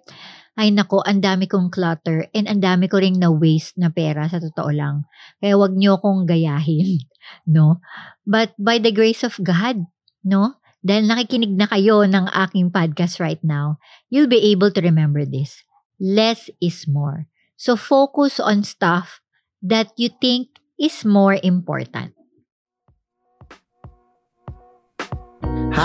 ay 0.60 0.76
nako, 0.76 1.00
ang 1.08 1.24
dami 1.24 1.48
kong 1.48 1.72
clutter 1.72 2.28
and 2.36 2.44
ang 2.52 2.60
dami 2.60 2.92
ko 2.92 3.00
ring 3.00 3.16
na 3.16 3.32
waste 3.32 3.80
na 3.80 3.88
pera 3.88 4.28
sa 4.28 4.44
totoo 4.44 4.68
lang. 4.76 5.08
Kaya 5.40 5.56
wag 5.56 5.72
niyo 5.72 5.96
akong 5.96 6.28
gayahin, 6.28 7.00
no? 7.48 7.80
But 8.28 8.52
by 8.60 8.76
the 8.84 8.92
grace 8.92 9.24
of 9.24 9.40
God, 9.40 9.88
no? 10.20 10.60
Dahil 10.84 11.08
nakikinig 11.08 11.56
na 11.56 11.68
kayo 11.68 12.04
ng 12.04 12.28
aking 12.32 12.76
podcast 12.76 13.24
right 13.24 13.40
now, 13.40 13.80
you'll 14.12 14.32
be 14.32 14.52
able 14.52 14.72
to 14.72 14.84
remember 14.84 15.24
this. 15.24 15.64
Less 15.96 16.52
is 16.60 16.88
more. 16.88 17.32
So 17.56 17.76
focus 17.76 18.40
on 18.40 18.64
stuff 18.64 19.24
that 19.64 19.92
you 19.96 20.12
think 20.12 20.60
is 20.80 21.04
more 21.04 21.40
important. 21.44 22.19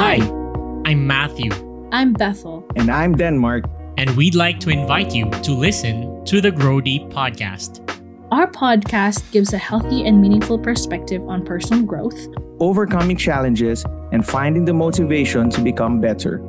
Hi, 0.07 0.17
I'm 0.85 1.07
Matthew. 1.07 1.51
I'm 1.91 2.13
Bethel. 2.13 2.63
And 2.77 2.91
I'm 2.91 3.17
Denmark 3.17 3.65
and 3.97 4.15
we'd 4.19 4.35
like 4.35 4.61
to 4.61 4.69
invite 4.69 5.15
you 5.15 5.31
to 5.31 5.53
listen 5.53 6.23
to 6.27 6.43
the 6.43 6.51
Grow 6.51 6.83
Deep 6.83 7.05
podcast. 7.05 7.81
Our 8.31 8.47
podcast 8.47 9.33
gives 9.33 9.55
a 9.55 9.59
healthy 9.59 10.05
and 10.07 10.21
meaningful 10.21 10.59
perspective 10.59 11.27
on 11.27 11.43
personal 11.43 11.85
growth, 11.85 12.19
overcoming 12.61 13.17
challenges, 13.17 13.83
and 14.13 14.27
finding 14.27 14.67
the 14.67 14.75
motivation 14.75 15.49
to 15.49 15.63
become 15.63 16.03
better. 16.03 16.43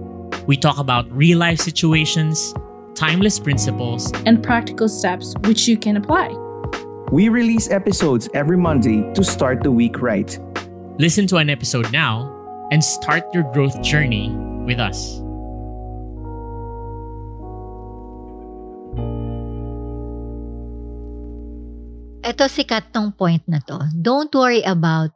We 0.47 0.57
talk 0.57 0.77
about 0.77 1.09
real 1.09 1.38
life 1.38 1.62
situations, 1.62 2.53
timeless 2.93 3.39
principles, 3.39 4.12
and 4.25 4.43
practical 4.43 4.89
steps 4.89 5.33
which 5.45 5.65
you 5.65 5.77
can 5.77 5.95
apply. 5.95 6.27
We 7.09 7.29
release 7.29 7.71
episodes 7.71 8.27
every 8.33 8.57
Monday 8.57 9.13
to 9.13 9.24
start 9.24 9.63
the 9.63 9.71
week 9.71 10.01
right. 10.01 10.38
Listen 11.00 11.25
to 11.27 11.38
an 11.38 11.50
episode 11.50 11.89
now 11.93 12.34
and 12.72 12.84
start 12.84 13.24
your 13.34 13.43
growth 13.53 13.81
journey 13.81 14.29
with 14.65 14.79
us. 14.79 15.22
Ito 22.25 22.50
sikat 22.50 22.89
tong 22.89 23.13
point 23.13 23.45
na 23.45 23.62
to. 23.69 23.86
Don't 23.93 24.34
worry 24.34 24.65
about 24.65 25.13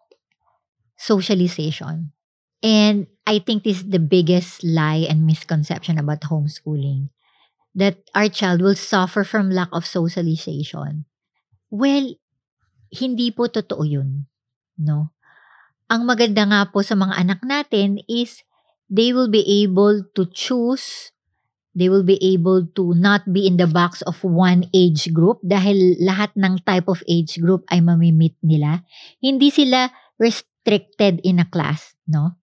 socialization. 0.93 2.13
And 2.61 3.09
I 3.25 3.41
think 3.41 3.65
this 3.65 3.81
is 3.81 3.89
the 3.89 4.03
biggest 4.03 4.61
lie 4.61 5.09
and 5.09 5.25
misconception 5.25 5.97
about 5.97 6.29
homeschooling. 6.29 7.09
That 7.73 8.05
our 8.13 8.29
child 8.29 8.61
will 8.61 8.77
suffer 8.77 9.23
from 9.25 9.49
lack 9.49 9.73
of 9.73 9.89
socialization. 9.89 11.09
Well, 11.73 12.13
hindi 12.93 13.33
po 13.33 13.49
totoo 13.49 13.89
yun. 13.89 14.29
No? 14.77 15.09
Ang 15.89 16.05
maganda 16.05 16.45
nga 16.45 16.69
po 16.69 16.85
sa 16.85 16.93
mga 16.93 17.17
anak 17.17 17.41
natin 17.41 17.97
is 18.05 18.45
they 18.89 19.09
will 19.09 19.29
be 19.29 19.41
able 19.65 20.05
to 20.13 20.29
choose 20.29 21.09
they 21.79 21.87
will 21.87 22.03
be 22.03 22.17
able 22.19 22.65
to 22.75 22.91
not 22.97 23.23
be 23.29 23.45
in 23.45 23.55
the 23.55 23.69
box 23.69 24.01
of 24.03 24.19
one 24.25 24.65
age 24.73 25.13
group 25.13 25.39
dahil 25.45 25.95
lahat 26.01 26.33
ng 26.35 26.59
type 26.65 26.89
of 26.89 26.99
age 27.05 27.37
group 27.39 27.63
ay 27.69 27.79
mamimit 27.79 28.35
nila. 28.41 28.83
Hindi 29.21 29.53
sila 29.53 29.93
restricted 30.17 31.21
in 31.21 31.39
a 31.39 31.47
class, 31.47 31.93
no? 32.03 32.35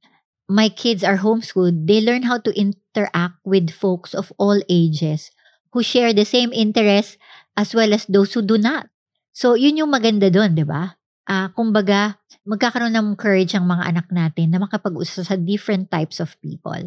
My 0.46 0.70
kids 0.70 1.02
are 1.02 1.18
homeschooled. 1.18 1.90
They 1.90 2.00
learn 2.00 2.24
how 2.24 2.38
to 2.38 2.54
interact 2.54 3.42
with 3.42 3.74
folks 3.74 4.14
of 4.14 4.30
all 4.38 4.62
ages 4.70 5.34
who 5.74 5.82
share 5.82 6.14
the 6.14 6.24
same 6.24 6.54
interests 6.54 7.18
as 7.58 7.74
well 7.74 7.90
as 7.90 8.06
those 8.06 8.32
who 8.32 8.46
do 8.46 8.56
not. 8.56 8.86
So, 9.34 9.58
yun 9.58 9.76
yung 9.76 9.90
maganda 9.90 10.30
doon, 10.30 10.54
di 10.54 10.62
ba? 10.62 10.96
Uh, 11.26 11.50
kumbaga, 11.58 12.14
magkakaroon 12.46 12.94
ng 12.94 13.18
courage 13.18 13.58
ang 13.58 13.66
mga 13.66 13.84
anak 13.90 14.06
natin 14.14 14.54
na 14.54 14.62
makapag-usap 14.62 15.26
sa 15.26 15.34
different 15.34 15.90
types 15.90 16.22
of 16.22 16.38
people. 16.38 16.86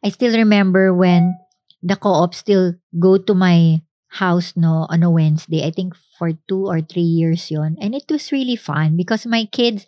I 0.00 0.08
still 0.14 0.32
remember 0.32 0.94
when 0.94 1.34
the 1.82 1.98
co-op 1.98 2.32
still 2.38 2.78
go 2.94 3.18
to 3.18 3.34
my 3.34 3.82
house 4.22 4.54
no 4.54 4.86
on 4.90 5.02
a 5.02 5.10
Wednesday. 5.10 5.66
I 5.66 5.74
think 5.74 5.94
for 6.18 6.34
two 6.46 6.66
or 6.66 6.80
three 6.82 7.06
years 7.06 7.50
yon, 7.50 7.78
and 7.82 7.94
it 7.94 8.06
was 8.10 8.30
really 8.30 8.56
fun 8.56 8.94
because 8.94 9.26
my 9.26 9.46
kids 9.50 9.86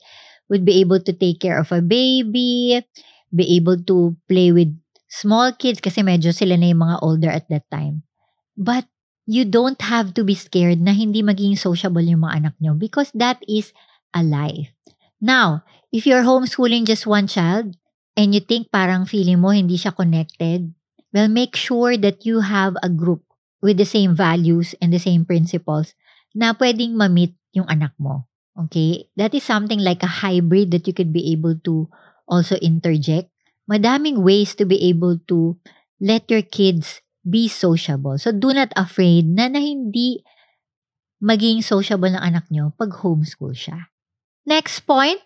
would 0.51 0.67
be 0.67 0.83
able 0.83 1.01
to 1.01 1.13
take 1.15 1.41
care 1.41 1.59
of 1.59 1.71
a 1.71 1.83
baby, 1.83 2.83
be 3.31 3.47
able 3.57 3.79
to 3.87 4.19
play 4.29 4.51
with 4.51 4.75
small 5.07 5.55
kids 5.55 5.81
kasi 5.81 6.03
medyo 6.03 6.35
sila 6.35 6.59
na 6.59 6.75
yung 6.75 6.83
mga 6.83 6.99
older 7.03 7.31
at 7.31 7.47
that 7.49 7.67
time. 7.71 8.03
But 8.59 8.91
you 9.27 9.47
don't 9.47 9.81
have 9.81 10.15
to 10.19 10.27
be 10.27 10.35
scared 10.35 10.83
na 10.83 10.93
hindi 10.93 11.23
maging 11.23 11.55
sociable 11.55 12.03
yung 12.03 12.27
mga 12.27 12.37
anak 12.43 12.55
nyo 12.59 12.75
because 12.75 13.15
that 13.15 13.39
is 13.47 13.71
a 14.15 14.23
life. 14.23 14.71
Now, 15.21 15.65
if 15.91 16.07
you're 16.07 16.25
homeschooling 16.25 16.85
just 16.87 17.07
one 17.07 17.27
child 17.27 17.77
and 18.17 18.35
you 18.35 18.41
think 18.41 18.69
parang 18.71 19.09
feeling 19.09 19.41
mo 19.41 19.51
hindi 19.51 19.77
siya 19.77 19.97
connected, 19.97 20.73
Well, 21.13 21.29
make 21.29 21.55
sure 21.55 22.01
that 22.01 22.25
you 22.25 22.41
have 22.41 22.75
a 22.81 22.89
group 22.89 23.21
with 23.61 23.77
the 23.77 23.85
same 23.85 24.17
values 24.17 24.75
and 24.81 24.89
the 24.89 24.99
same 24.99 25.29
principles 25.29 25.93
na 26.33 26.57
pwedeng 26.57 26.97
ma-meet 26.97 27.37
yung 27.53 27.69
anak 27.69 27.93
mo. 28.01 28.25
Okay? 28.57 29.13
That 29.21 29.37
is 29.37 29.45
something 29.45 29.79
like 29.79 30.01
a 30.01 30.25
hybrid 30.25 30.73
that 30.73 30.89
you 30.89 30.97
could 30.97 31.13
be 31.13 31.31
able 31.37 31.61
to 31.69 31.93
also 32.25 32.57
interject. 32.65 33.29
Madaming 33.69 34.25
ways 34.25 34.57
to 34.57 34.65
be 34.65 34.81
able 34.89 35.21
to 35.29 35.61
let 36.01 36.33
your 36.33 36.43
kids 36.43 37.05
be 37.23 37.47
sociable. 37.47 38.17
So, 38.17 38.33
do 38.33 38.57
not 38.57 38.73
afraid 38.75 39.29
na, 39.29 39.53
na 39.53 39.61
hindi 39.61 40.25
maging 41.23 41.63
sociable 41.63 42.11
ng 42.11 42.25
anak 42.25 42.49
nyo 42.51 42.73
pag 42.75 43.05
homeschool 43.05 43.55
siya. 43.55 43.92
Next 44.47 44.81
point 44.81 45.21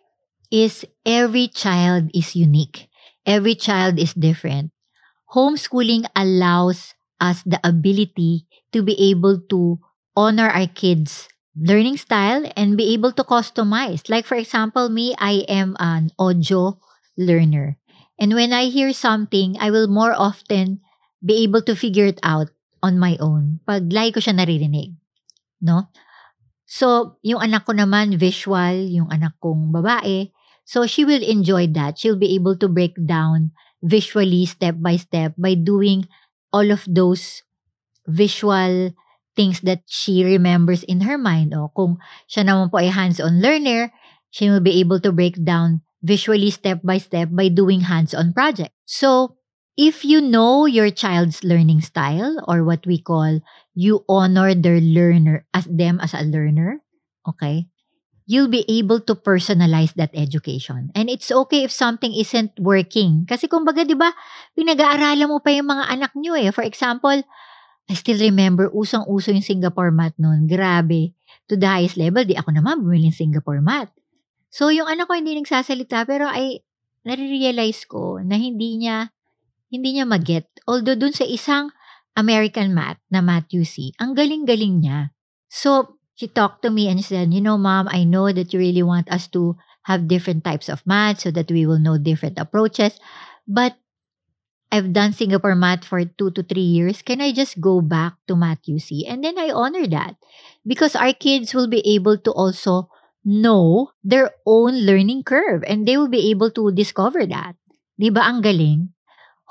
is 0.50 0.84
every 1.04 1.48
child 1.48 2.10
is 2.14 2.36
unique. 2.36 2.88
Every 3.26 3.54
child 3.54 3.98
is 3.98 4.14
different 4.14 4.70
homeschooling 5.34 6.06
allows 6.14 6.94
us 7.20 7.42
the 7.42 7.58
ability 7.64 8.46
to 8.72 8.82
be 8.82 8.94
able 9.00 9.40
to 9.48 9.80
honor 10.14 10.48
our 10.48 10.68
kids' 10.68 11.28
learning 11.56 11.96
style 11.96 12.44
and 12.56 12.76
be 12.76 12.92
able 12.92 13.10
to 13.12 13.24
customize. 13.24 14.08
Like, 14.08 14.26
for 14.26 14.36
example, 14.36 14.88
me, 14.88 15.14
I 15.18 15.44
am 15.48 15.76
an 15.80 16.12
audio 16.18 16.78
learner. 17.16 17.78
And 18.20 18.34
when 18.34 18.52
I 18.52 18.72
hear 18.72 18.92
something, 18.92 19.56
I 19.58 19.70
will 19.70 19.88
more 19.88 20.14
often 20.16 20.80
be 21.24 21.42
able 21.42 21.62
to 21.62 21.74
figure 21.74 22.06
it 22.06 22.20
out 22.22 22.48
on 22.82 23.00
my 23.00 23.16
own 23.20 23.60
pag 23.66 23.88
lagi 23.88 24.14
ko 24.14 24.20
siya 24.20 24.36
naririnig. 24.36 24.94
No? 25.60 25.88
So, 26.66 27.18
yung 27.22 27.40
anak 27.42 27.64
ko 27.64 27.72
naman, 27.72 28.18
visual, 28.18 28.74
yung 28.90 29.06
anak 29.10 29.38
kong 29.38 29.70
babae. 29.70 30.34
So, 30.66 30.82
she 30.86 31.06
will 31.06 31.22
enjoy 31.22 31.70
that. 31.78 31.98
She'll 31.98 32.18
be 32.18 32.34
able 32.34 32.58
to 32.58 32.66
break 32.66 32.98
down 32.98 33.54
visually 33.82 34.44
step 34.50 34.82
by 34.82 34.98
step 34.98 35.38
by 35.38 35.54
doing 35.54 36.10
all 36.50 36.74
of 36.74 36.82
those 36.90 37.46
visual 38.06 38.90
things 39.36 39.60
that 39.62 39.84
she 39.86 40.24
remembers 40.24 40.82
in 40.84 41.04
her 41.06 41.18
mind. 41.18 41.52
O 41.54 41.68
kung 41.70 42.00
siya 42.26 42.46
naman 42.46 42.72
po 42.72 42.80
ay 42.80 42.90
hands-on 42.90 43.38
learner, 43.38 43.92
she 44.32 44.48
will 44.50 44.64
be 44.64 44.80
able 44.80 44.98
to 44.98 45.12
break 45.12 45.36
down 45.44 45.84
visually 46.02 46.50
step 46.50 46.80
by 46.82 46.98
step 46.98 47.30
by 47.32 47.48
doing 47.48 47.86
hands-on 47.86 48.32
project. 48.32 48.72
So, 48.88 49.35
if 49.76 50.04
you 50.04 50.24
know 50.24 50.64
your 50.64 50.88
child's 50.90 51.44
learning 51.44 51.84
style 51.84 52.40
or 52.48 52.64
what 52.64 52.88
we 52.88 52.96
call 52.96 53.44
you 53.76 54.02
honor 54.08 54.56
their 54.56 54.80
learner 54.80 55.44
as 55.52 55.68
them 55.68 56.00
as 56.00 56.16
a 56.16 56.24
learner, 56.24 56.80
okay? 57.28 57.68
You'll 58.26 58.50
be 58.50 58.66
able 58.66 58.98
to 59.06 59.14
personalize 59.14 59.94
that 59.94 60.10
education. 60.10 60.90
And 60.96 61.06
it's 61.06 61.30
okay 61.30 61.62
if 61.62 61.70
something 61.70 62.10
isn't 62.10 62.58
working. 62.58 63.22
Kasi 63.22 63.46
kumbaga, 63.46 63.86
di 63.86 63.94
ba, 63.94 64.10
pinag-aaralan 64.58 65.30
mo 65.30 65.38
pa 65.38 65.54
yung 65.54 65.70
mga 65.70 65.84
anak 65.94 66.12
nyo 66.18 66.34
eh. 66.34 66.50
For 66.50 66.66
example, 66.66 67.22
I 67.86 67.94
still 67.94 68.18
remember, 68.18 68.66
usang-uso 68.74 69.30
yung 69.30 69.46
Singapore 69.46 69.94
mat 69.94 70.18
noon. 70.18 70.50
Grabe. 70.50 71.14
To 71.46 71.54
the 71.54 71.70
highest 71.70 71.94
level, 71.94 72.26
di 72.26 72.34
ako 72.34 72.50
naman 72.50 72.82
bumili 72.82 73.14
ng 73.14 73.14
Singapore 73.14 73.62
mat. 73.62 73.94
So, 74.50 74.74
yung 74.74 74.90
anak 74.90 75.06
ko 75.06 75.14
hindi 75.14 75.38
nagsasalita, 75.38 76.02
pero 76.02 76.26
ay, 76.26 76.66
nare-realize 77.06 77.86
ko 77.86 78.18
na 78.18 78.34
hindi 78.34 78.82
niya, 78.82 79.14
hindi 79.76 80.00
niya 80.00 80.08
mag-get. 80.08 80.48
Although 80.64 80.96
dun 80.96 81.12
sa 81.12 81.28
isang 81.28 81.70
American 82.16 82.72
math 82.72 82.98
na 83.12 83.20
Math 83.20 83.52
UC, 83.52 83.92
ang 84.00 84.16
galing-galing 84.16 84.80
niya. 84.80 85.12
So, 85.52 86.00
she 86.16 86.26
talked 86.26 86.64
to 86.64 86.72
me 86.72 86.88
and 86.88 87.04
said, 87.04 87.36
you 87.36 87.44
know, 87.44 87.60
mom, 87.60 87.92
I 87.92 88.08
know 88.08 88.32
that 88.32 88.50
you 88.50 88.58
really 88.58 88.82
want 88.82 89.12
us 89.12 89.28
to 89.36 89.54
have 89.84 90.08
different 90.08 90.42
types 90.42 90.72
of 90.72 90.82
math 90.88 91.22
so 91.22 91.30
that 91.30 91.52
we 91.52 91.68
will 91.68 91.78
know 91.78 92.00
different 92.00 92.40
approaches. 92.40 92.98
But 93.46 93.76
I've 94.72 94.92
done 94.92 95.12
Singapore 95.12 95.54
math 95.54 95.84
for 95.84 96.02
two 96.02 96.32
to 96.32 96.42
three 96.42 96.66
years. 96.66 97.04
Can 97.04 97.20
I 97.20 97.30
just 97.30 97.60
go 97.60 97.80
back 97.80 98.18
to 98.26 98.34
math 98.34 98.66
UC? 98.66 99.06
And 99.06 99.22
then 99.22 99.38
I 99.38 99.54
honor 99.54 99.86
that 99.86 100.16
because 100.66 100.96
our 100.96 101.12
kids 101.12 101.54
will 101.54 101.68
be 101.68 101.84
able 101.86 102.18
to 102.18 102.32
also 102.32 102.90
know 103.22 103.92
their 104.02 104.34
own 104.46 104.82
learning 104.82 105.22
curve 105.22 105.62
and 105.66 105.86
they 105.86 105.96
will 105.96 106.10
be 106.10 106.30
able 106.30 106.50
to 106.50 106.72
discover 106.72 107.26
that. 107.26 107.54
Di 107.94 108.10
ba 108.10 108.26
ang 108.26 108.42
galing? 108.42 108.95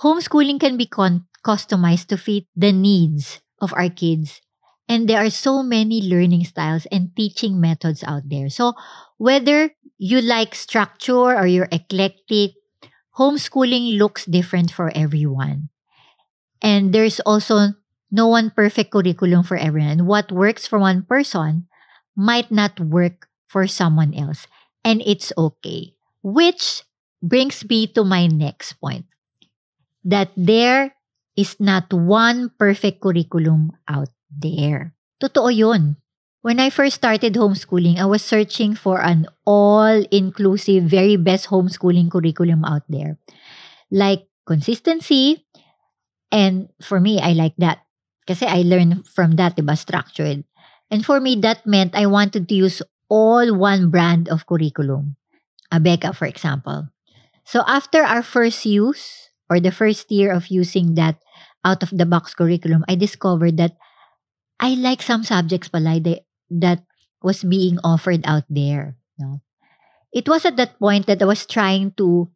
Homeschooling 0.03 0.59
can 0.59 0.77
be 0.77 0.85
con- 0.85 1.27
customized 1.43 2.07
to 2.07 2.17
fit 2.17 2.45
the 2.55 2.71
needs 2.73 3.39
of 3.61 3.73
our 3.77 3.89
kids. 3.89 4.41
And 4.87 5.07
there 5.07 5.23
are 5.23 5.31
so 5.31 5.63
many 5.63 6.01
learning 6.01 6.45
styles 6.45 6.85
and 6.91 7.15
teaching 7.15 7.59
methods 7.59 8.03
out 8.03 8.29
there. 8.29 8.49
So 8.49 8.73
whether 9.17 9.71
you 9.97 10.21
like 10.21 10.53
structure 10.53 11.33
or 11.33 11.47
you're 11.47 11.69
eclectic, 11.71 12.53
homeschooling 13.17 13.97
looks 13.97 14.25
different 14.25 14.69
for 14.71 14.91
everyone. 14.93 15.69
And 16.61 16.93
there's 16.93 17.19
also 17.21 17.73
no 18.11 18.27
one 18.27 18.51
perfect 18.51 18.91
curriculum 18.91 19.43
for 19.43 19.57
everyone. 19.57 20.05
What 20.05 20.31
works 20.31 20.67
for 20.67 20.79
one 20.79 21.03
person 21.03 21.67
might 22.15 22.51
not 22.51 22.79
work 22.79 23.27
for 23.47 23.67
someone 23.67 24.13
else. 24.13 24.47
And 24.83 25.01
it's 25.05 25.33
okay. 25.37 25.93
Which 26.21 26.83
brings 27.21 27.63
me 27.67 27.87
to 27.87 28.03
my 28.03 28.27
next 28.27 28.73
point 28.73 29.05
that 30.05 30.29
there 30.37 30.93
is 31.35 31.59
not 31.59 31.91
one 31.91 32.53
perfect 32.57 33.01
curriculum 33.01 33.73
out 33.89 34.13
there. 34.29 34.93
Totoo 35.19 35.49
yun. 35.49 35.97
When 36.45 36.61
I 36.61 36.69
first 36.69 37.01
started 37.01 37.33
homeschooling, 37.33 37.97
I 37.97 38.05
was 38.05 38.21
searching 38.21 38.77
for 38.77 39.01
an 39.01 39.25
all-inclusive, 39.49 40.85
very 40.85 41.17
best 41.17 41.49
homeschooling 41.49 42.11
curriculum 42.11 42.63
out 42.63 42.85
there. 42.87 43.17
Like 43.89 44.29
consistency, 44.45 45.41
and 46.31 46.69
for 46.81 46.99
me, 46.99 47.19
I 47.19 47.33
like 47.33 47.57
that. 47.57 47.81
Kasi 48.27 48.45
I 48.45 48.61
learned 48.61 49.07
from 49.07 49.41
that, 49.41 49.57
diba, 49.57 49.77
structured. 49.77 50.45
And 50.91 51.05
for 51.05 51.19
me, 51.19 51.35
that 51.41 51.65
meant 51.65 51.97
I 51.97 52.05
wanted 52.05 52.47
to 52.49 52.55
use 52.55 52.81
all 53.09 53.55
one 53.57 53.89
brand 53.89 54.29
of 54.29 54.45
curriculum. 54.45 55.17
Abeka, 55.73 56.13
for 56.13 56.25
example. 56.25 56.89
So 57.43 57.63
after 57.65 58.03
our 58.03 58.21
first 58.21 58.65
use, 58.65 59.24
or 59.49 59.59
the 59.59 59.71
first 59.71 60.11
year 60.11 60.31
of 60.31 60.47
using 60.47 60.95
that 60.95 61.21
out-of-the-box 61.63 62.33
curriculum, 62.33 62.85
I 62.87 62.95
discovered 62.95 63.57
that 63.57 63.77
I 64.59 64.75
like 64.75 65.01
some 65.01 65.23
subjects 65.23 65.67
pala 65.67 65.99
that 66.49 66.83
was 67.21 67.43
being 67.43 67.79
offered 67.83 68.21
out 68.25 68.45
there. 68.49 68.95
No? 69.17 69.41
It 70.13 70.29
was 70.29 70.45
at 70.45 70.57
that 70.57 70.79
point 70.79 71.07
that 71.07 71.21
I 71.21 71.25
was 71.25 71.45
trying 71.45 71.91
to 71.97 72.29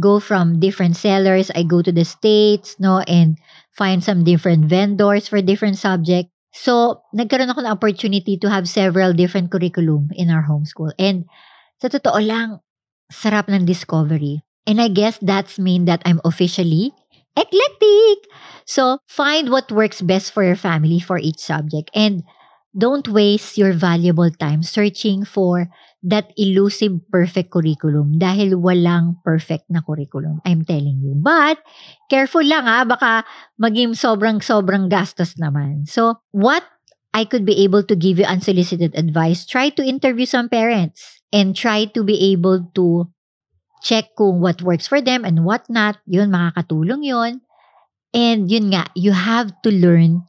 go 0.00 0.18
from 0.18 0.58
different 0.58 0.96
sellers. 0.96 1.50
I 1.54 1.62
go 1.62 1.82
to 1.82 1.92
the 1.92 2.04
States, 2.04 2.80
no, 2.80 3.00
and 3.06 3.38
find 3.70 4.02
some 4.02 4.24
different 4.24 4.66
vendors 4.66 5.28
for 5.28 5.40
different 5.40 5.78
subjects. 5.78 6.32
So, 6.54 7.02
nagkaroon 7.14 7.50
ako 7.50 7.66
ng 7.66 7.74
opportunity 7.74 8.38
to 8.38 8.50
have 8.50 8.70
several 8.70 9.12
different 9.12 9.50
curriculum 9.50 10.10
in 10.14 10.30
our 10.30 10.46
homeschool. 10.46 10.94
And 10.98 11.26
sa 11.82 11.90
totoo 11.90 12.22
lang, 12.22 12.62
sarap 13.10 13.50
ng 13.50 13.66
discovery. 13.66 14.46
And 14.66 14.80
I 14.80 14.88
guess 14.88 15.18
that's 15.20 15.58
mean 15.58 15.84
that 15.84 16.02
I'm 16.04 16.20
officially 16.24 16.92
eclectic. 17.36 18.30
So, 18.64 18.98
find 19.06 19.50
what 19.50 19.70
works 19.70 20.00
best 20.00 20.32
for 20.32 20.42
your 20.42 20.56
family 20.56 21.00
for 21.00 21.18
each 21.18 21.38
subject. 21.38 21.90
And 21.92 22.24
don't 22.74 23.06
waste 23.06 23.56
your 23.56 23.72
valuable 23.72 24.30
time 24.30 24.62
searching 24.62 25.24
for 25.24 25.70
that 26.02 26.32
elusive 26.36 26.98
perfect 27.08 27.54
curriculum 27.54 28.18
dahil 28.18 28.58
walang 28.58 29.22
perfect 29.22 29.70
na 29.70 29.80
curriculum. 29.80 30.42
I'm 30.44 30.64
telling 30.66 31.00
you. 31.00 31.14
But, 31.16 31.62
careful 32.10 32.44
lang 32.44 32.66
ha, 32.66 32.84
baka 32.84 33.24
maging 33.56 33.94
sobrang-sobrang 33.94 34.90
gastos 34.90 35.38
naman. 35.38 35.86
So, 35.86 36.20
what 36.32 36.64
I 37.14 37.24
could 37.24 37.46
be 37.46 37.62
able 37.62 37.86
to 37.86 37.94
give 37.94 38.18
you 38.18 38.26
unsolicited 38.26 38.92
advice, 38.98 39.46
try 39.46 39.70
to 39.78 39.86
interview 39.86 40.26
some 40.26 40.50
parents 40.50 41.22
and 41.32 41.54
try 41.54 41.86
to 41.94 42.02
be 42.02 42.18
able 42.34 42.74
to 42.74 43.06
check 43.84 44.16
kung 44.16 44.40
what 44.40 44.64
works 44.64 44.88
for 44.88 45.04
them 45.04 45.28
and 45.28 45.44
what 45.44 45.68
not. 45.68 46.00
Yun, 46.08 46.32
makakatulong 46.32 47.04
yun. 47.04 47.44
And 48.16 48.48
yun 48.48 48.72
nga, 48.72 48.88
you 48.96 49.12
have 49.12 49.52
to 49.62 49.70
learn 49.70 50.24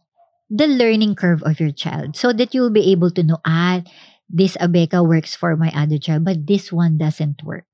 the 0.52 0.68
learning 0.68 1.16
curve 1.16 1.42
of 1.48 1.64
your 1.64 1.72
child 1.72 2.20
so 2.20 2.36
that 2.36 2.54
you'll 2.54 2.76
be 2.76 2.92
able 2.92 3.10
to 3.16 3.24
know, 3.24 3.40
ah, 3.48 3.82
this 4.28 4.60
Abeka 4.60 5.00
works 5.00 5.34
for 5.34 5.56
my 5.56 5.72
other 5.72 5.98
child, 5.98 6.28
but 6.28 6.46
this 6.46 6.70
one 6.70 7.00
doesn't 7.00 7.42
work. 7.42 7.66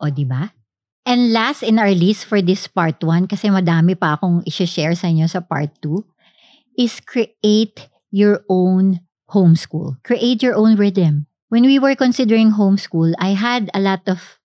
O, 0.00 0.08
di 0.08 0.24
ba? 0.24 0.56
And 1.06 1.30
last 1.30 1.62
in 1.62 1.78
our 1.78 1.94
list 1.94 2.26
for 2.26 2.42
this 2.42 2.66
part 2.66 2.98
1, 2.98 3.30
kasi 3.30 3.46
madami 3.46 3.94
pa 3.94 4.18
akong 4.18 4.42
isi-share 4.42 4.98
sa 4.98 5.06
inyo 5.06 5.30
sa 5.30 5.38
part 5.38 5.70
2, 5.78 6.02
is 6.78 6.98
create 6.98 7.86
your 8.10 8.42
own 8.50 9.06
homeschool. 9.30 10.02
Create 10.02 10.42
your 10.42 10.58
own 10.58 10.74
rhythm. 10.74 11.26
When 11.46 11.62
we 11.62 11.78
were 11.78 11.94
considering 11.94 12.58
homeschool, 12.58 13.14
I 13.22 13.38
had 13.38 13.70
a 13.70 13.78
lot 13.78 14.02
of 14.10 14.38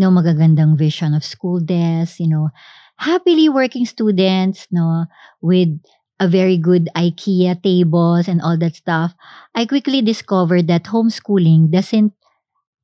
know, 0.00 0.10
magagandang 0.10 0.76
vision 0.78 1.14
of 1.14 1.24
school 1.24 1.60
desks, 1.60 2.20
you 2.20 2.28
know, 2.28 2.50
happily 2.98 3.48
working 3.48 3.84
students, 3.84 4.66
no, 4.70 5.06
with 5.40 5.68
a 6.20 6.28
very 6.28 6.56
good 6.56 6.88
IKEA 6.96 7.60
tables 7.62 8.28
and 8.28 8.40
all 8.40 8.56
that 8.58 8.76
stuff, 8.76 9.14
I 9.54 9.66
quickly 9.66 10.02
discovered 10.02 10.68
that 10.68 10.84
homeschooling 10.84 11.70
doesn't 11.70 12.14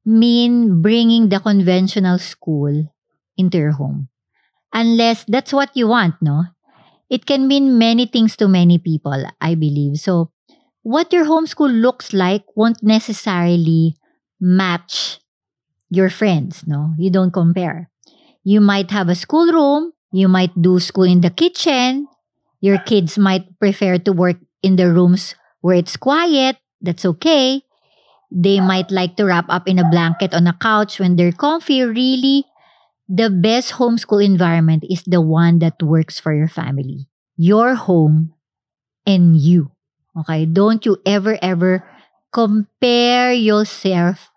mean 0.05 0.83
bringing 0.83 1.29
the 1.29 1.41
conventional 1.41 2.19
school 2.19 2.93
into 3.37 3.59
your 3.59 3.73
home. 3.73 4.09
Unless 4.73 5.25
that's 5.29 5.53
what 5.53 5.71
you 5.77 5.89
want, 5.89 6.17
no? 6.21 6.45
It 7.09 7.27
can 7.27 7.49
mean 7.49 7.79
many 7.79 8.07
things 8.07 8.37
to 8.37 8.49
many 8.49 8.79
people, 8.79 9.25
I 9.41 9.55
believe. 9.55 9.99
So, 9.99 10.31
what 10.83 11.13
your 11.13 11.25
homeschool 11.25 11.73
looks 11.73 12.13
like 12.13 12.45
won't 12.55 12.83
necessarily 12.83 13.97
match 14.41 15.21
your 15.91 16.11
friends, 16.11 16.65
no? 16.67 16.95
You 16.99 17.11
don't 17.11 17.33
compare. 17.33 17.91
You 18.45 18.61
might 18.61 18.91
have 18.91 19.09
a 19.09 19.15
schoolroom, 19.15 19.93
you 20.13 20.29
might 20.29 20.55
do 20.61 20.81
school 20.81 21.05
in 21.05 21.21
the 21.21 21.31
kitchen, 21.31 22.09
your 22.61 22.79
kids 22.79 23.19
might 23.19 23.59
prefer 23.59 23.99
to 23.99 24.13
work 24.13 24.37
in 24.63 24.77
the 24.77 24.91
rooms 24.93 25.35
where 25.61 25.77
it's 25.77 25.97
quiet. 25.97 26.57
That's 26.81 27.05
okay. 27.05 27.63
They 28.31 28.61
might 28.61 28.91
like 28.91 29.17
to 29.17 29.25
wrap 29.25 29.47
up 29.49 29.69
in 29.69 29.79
a 29.79 29.89
blanket 29.89 30.35
on 30.35 30.47
a 30.47 30.53
couch 30.53 31.01
when 31.01 31.17
they're 31.17 31.33
comfy. 31.33 31.83
Really, 31.83 32.45
the 33.09 33.31
best 33.31 33.81
homeschool 33.81 34.25
environment 34.25 34.85
is 34.89 35.03
the 35.05 35.21
one 35.21 35.59
that 35.61 35.83
works 35.83 36.21
for 36.21 36.35
your 36.35 36.49
family, 36.49 37.09
your 37.37 37.75
home, 37.75 38.35
and 39.07 39.37
you. 39.37 39.73
Okay? 40.19 40.45
Don't 40.45 40.85
you 40.85 40.99
ever, 41.07 41.39
ever 41.41 41.89
compare 42.33 43.33
yourself 43.33 44.31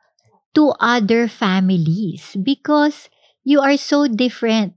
to 0.54 0.74
other 0.80 1.28
families 1.28 2.36
because 2.36 3.10
you 3.44 3.60
are 3.62 3.78
so 3.78 4.08
different. 4.08 4.74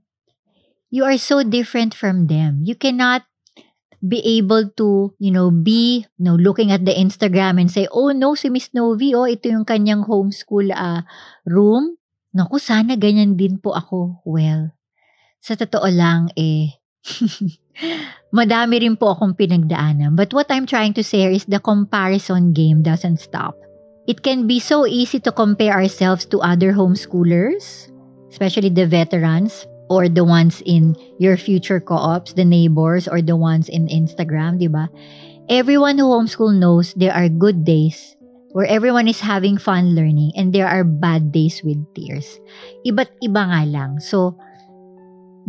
You 0.89 1.03
are 1.03 1.17
so 1.17 1.43
different 1.43 1.93
from 1.93 2.27
them. 2.27 2.63
You 2.63 2.75
cannot 2.75 3.27
be 3.99 4.21
able 4.37 4.69
to, 4.77 5.13
you 5.17 5.31
know, 5.31 5.49
be, 5.49 6.05
you 6.17 6.23
know, 6.23 6.37
looking 6.37 6.71
at 6.71 6.85
the 6.85 6.93
Instagram 6.93 7.59
and 7.59 7.69
say, 7.71 7.87
oh 7.91 8.13
no, 8.13 8.35
si 8.35 8.49
Miss 8.49 8.69
Novi, 8.73 9.15
oh, 9.17 9.25
ito 9.25 9.49
yung 9.49 9.65
kanyang 9.65 10.05
homeschool 10.05 10.69
uh, 10.71 11.01
room. 11.43 11.97
Naku, 12.35 12.59
sana 12.59 12.95
ganyan 12.99 13.35
din 13.35 13.57
po 13.57 13.73
ako. 13.73 14.21
Well, 14.27 14.75
sa 15.41 15.55
totoo 15.55 15.87
lang, 15.89 16.29
eh, 16.35 16.77
madami 18.39 18.83
rin 18.83 18.95
po 18.99 19.15
akong 19.15 19.33
pinagdaanan. 19.33 20.13
But 20.13 20.35
what 20.35 20.51
I'm 20.51 20.67
trying 20.67 20.93
to 20.99 21.03
say 21.03 21.25
is 21.31 21.47
the 21.47 21.63
comparison 21.63 22.51
game 22.51 22.83
doesn't 22.83 23.23
stop. 23.23 23.64
It 24.07 24.21
can 24.21 24.45
be 24.45 24.59
so 24.59 24.85
easy 24.85 25.19
to 25.21 25.31
compare 25.31 25.73
ourselves 25.73 26.25
to 26.29 26.41
other 26.41 26.73
homeschoolers, 26.73 27.89
especially 28.29 28.69
the 28.69 28.85
veterans. 28.85 29.65
or 29.89 30.09
the 30.09 30.25
ones 30.25 30.61
in 30.65 30.95
your 31.19 31.37
future 31.37 31.79
co-ops, 31.79 32.33
the 32.33 32.45
neighbors 32.45 33.07
or 33.07 33.21
the 33.21 33.35
ones 33.35 33.69
in 33.69 33.87
Instagram, 33.87 34.57
ba? 34.71 34.89
Everyone 35.49 35.97
who 35.97 36.09
homeschool 36.09 36.57
knows 36.57 36.93
there 36.97 37.13
are 37.13 37.29
good 37.29 37.65
days 37.65 38.15
where 38.51 38.65
everyone 38.65 39.07
is 39.07 39.21
having 39.21 39.57
fun 39.57 39.93
learning 39.93 40.31
and 40.35 40.53
there 40.53 40.67
are 40.67 40.83
bad 40.83 41.31
days 41.31 41.61
with 41.63 41.77
tears. 41.93 42.39
Iba't 42.87 43.13
iba 43.21 43.45
nga 43.45 43.61
lang. 43.67 43.99
So, 43.99 44.39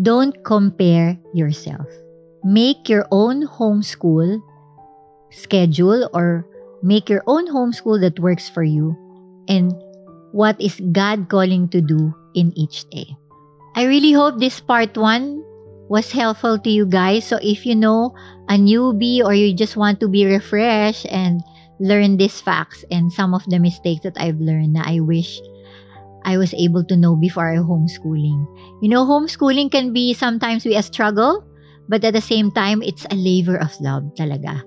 don't 0.02 0.36
compare 0.44 1.16
yourself. 1.32 1.88
Make 2.44 2.88
your 2.92 3.08
own 3.10 3.48
homeschool 3.48 4.42
schedule 5.32 6.10
or 6.12 6.44
make 6.82 7.08
your 7.08 7.22
own 7.26 7.48
homeschool 7.48 8.00
that 8.00 8.18
works 8.18 8.48
for 8.48 8.62
you 8.62 8.96
and 9.48 9.72
what 10.32 10.60
is 10.60 10.80
God 10.92 11.28
calling 11.28 11.68
to 11.70 11.80
do 11.80 12.14
in 12.34 12.52
each 12.56 12.88
day. 12.90 13.16
I 13.74 13.84
really 13.84 14.12
hope 14.12 14.38
this 14.38 14.60
part 14.60 14.96
one 14.96 15.44
was 15.88 16.12
helpful 16.12 16.58
to 16.58 16.70
you 16.70 16.86
guys. 16.86 17.26
So 17.26 17.38
if 17.42 17.64
you 17.64 17.74
know 17.74 18.14
a 18.48 18.54
newbie 18.54 19.22
or 19.22 19.34
you 19.34 19.54
just 19.54 19.76
want 19.76 20.00
to 20.00 20.08
be 20.08 20.26
refreshed 20.26 21.06
and 21.10 21.42
learn 21.78 22.16
these 22.16 22.40
facts 22.40 22.84
and 22.90 23.12
some 23.12 23.34
of 23.34 23.44
the 23.46 23.58
mistakes 23.58 24.02
that 24.02 24.16
I've 24.18 24.40
learned 24.40 24.76
that 24.76 24.86
I 24.86 25.00
wish 25.00 25.40
I 26.24 26.38
was 26.38 26.54
able 26.54 26.82
to 26.84 26.96
know 26.96 27.14
before 27.14 27.52
I 27.52 27.56
homeschooling. 27.58 28.46
You 28.82 28.88
know, 28.88 29.06
homeschooling 29.06 29.70
can 29.70 29.92
be 29.92 30.12
sometimes 30.12 30.64
be 30.64 30.74
a 30.74 30.82
struggle, 30.82 31.46
but 31.88 32.02
at 32.02 32.14
the 32.14 32.20
same 32.20 32.50
time, 32.50 32.82
it's 32.82 33.06
a 33.10 33.14
labor 33.14 33.56
of 33.56 33.70
love 33.80 34.10
talaga. 34.18 34.64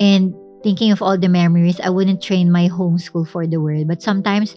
And 0.00 0.34
thinking 0.62 0.92
of 0.92 1.02
all 1.02 1.18
the 1.18 1.28
memories, 1.28 1.80
I 1.80 1.90
wouldn't 1.90 2.22
train 2.22 2.50
my 2.50 2.68
homeschool 2.68 3.28
for 3.28 3.46
the 3.46 3.60
world. 3.60 3.88
But 3.88 4.02
sometimes, 4.02 4.56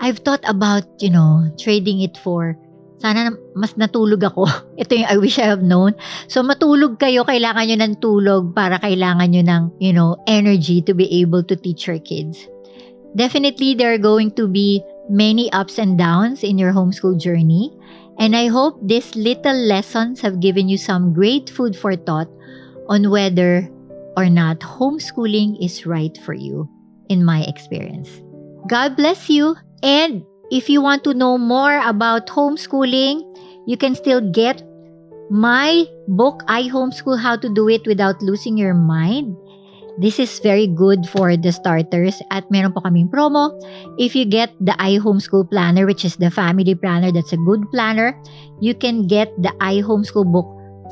I've 0.00 0.18
thought 0.18 0.44
about, 0.44 0.84
you 1.00 1.10
know, 1.10 1.50
trading 1.58 2.00
it 2.00 2.16
for 2.18 2.58
sana 2.96 3.28
mas 3.52 3.76
natulog 3.76 4.24
ako. 4.24 4.48
Ito 4.82 4.92
yung 4.96 5.08
I 5.08 5.16
wish 5.20 5.38
I 5.38 5.48
have 5.48 5.64
known. 5.64 5.94
So 6.28 6.40
matulog 6.40 6.96
kayo, 6.96 7.24
kailangan 7.28 7.68
nyo 7.68 7.76
ng 7.76 7.94
tulog 8.00 8.56
para 8.56 8.80
kailangan 8.80 9.28
nyo 9.28 9.42
ng, 9.44 9.62
you 9.80 9.92
know, 9.92 10.16
energy 10.24 10.80
to 10.84 10.96
be 10.96 11.08
able 11.20 11.44
to 11.44 11.56
teach 11.56 11.86
your 11.86 12.00
kids. 12.00 12.48
Definitely, 13.16 13.72
there 13.72 13.92
are 13.96 14.00
going 14.00 14.32
to 14.36 14.44
be 14.44 14.84
many 15.08 15.48
ups 15.52 15.80
and 15.80 15.96
downs 15.96 16.44
in 16.44 16.60
your 16.60 16.72
homeschool 16.72 17.16
journey. 17.16 17.72
And 18.16 18.36
I 18.36 18.48
hope 18.48 18.80
these 18.80 19.12
little 19.16 19.56
lessons 19.56 20.20
have 20.20 20.40
given 20.40 20.68
you 20.68 20.76
some 20.76 21.12
great 21.12 21.48
food 21.48 21.76
for 21.76 21.96
thought 21.96 22.28
on 22.88 23.08
whether 23.12 23.68
or 24.16 24.28
not 24.28 24.60
homeschooling 24.60 25.62
is 25.62 25.86
right 25.86 26.16
for 26.24 26.34
you, 26.34 26.68
in 27.08 27.24
my 27.24 27.42
experience. 27.42 28.08
God 28.66 28.96
bless 28.96 29.28
you 29.28 29.56
and 29.82 30.24
if 30.50 30.68
you 30.68 30.80
want 30.80 31.04
to 31.04 31.14
know 31.14 31.38
more 31.38 31.78
about 31.84 32.26
homeschooling, 32.28 33.22
you 33.66 33.76
can 33.76 33.94
still 33.94 34.20
get 34.20 34.62
my 35.28 35.86
book, 36.06 36.42
I 36.46 36.70
Homeschool 36.70 37.18
How 37.18 37.36
to 37.36 37.48
Do 37.48 37.68
It 37.68 37.86
Without 37.86 38.22
Losing 38.22 38.56
Your 38.56 38.74
Mind. 38.74 39.36
This 39.98 40.20
is 40.20 40.38
very 40.38 40.68
good 40.68 41.08
for 41.08 41.36
the 41.36 41.50
starters 41.50 42.22
at 42.30 42.50
meron 42.50 42.72
po 42.72 42.80
kaming 42.84 43.10
promo. 43.10 43.58
If 43.98 44.14
you 44.14 44.24
get 44.24 44.52
the 44.60 44.76
I 44.78 45.00
Homeschool 45.02 45.50
Planner, 45.50 45.86
which 45.86 46.04
is 46.04 46.16
the 46.16 46.30
family 46.30 46.74
planner, 46.74 47.10
that's 47.10 47.32
a 47.32 47.40
good 47.40 47.64
planner, 47.72 48.14
you 48.60 48.74
can 48.74 49.08
get 49.08 49.32
the 49.40 49.50
I 49.58 49.80
Homeschool 49.80 50.30
book 50.30 50.46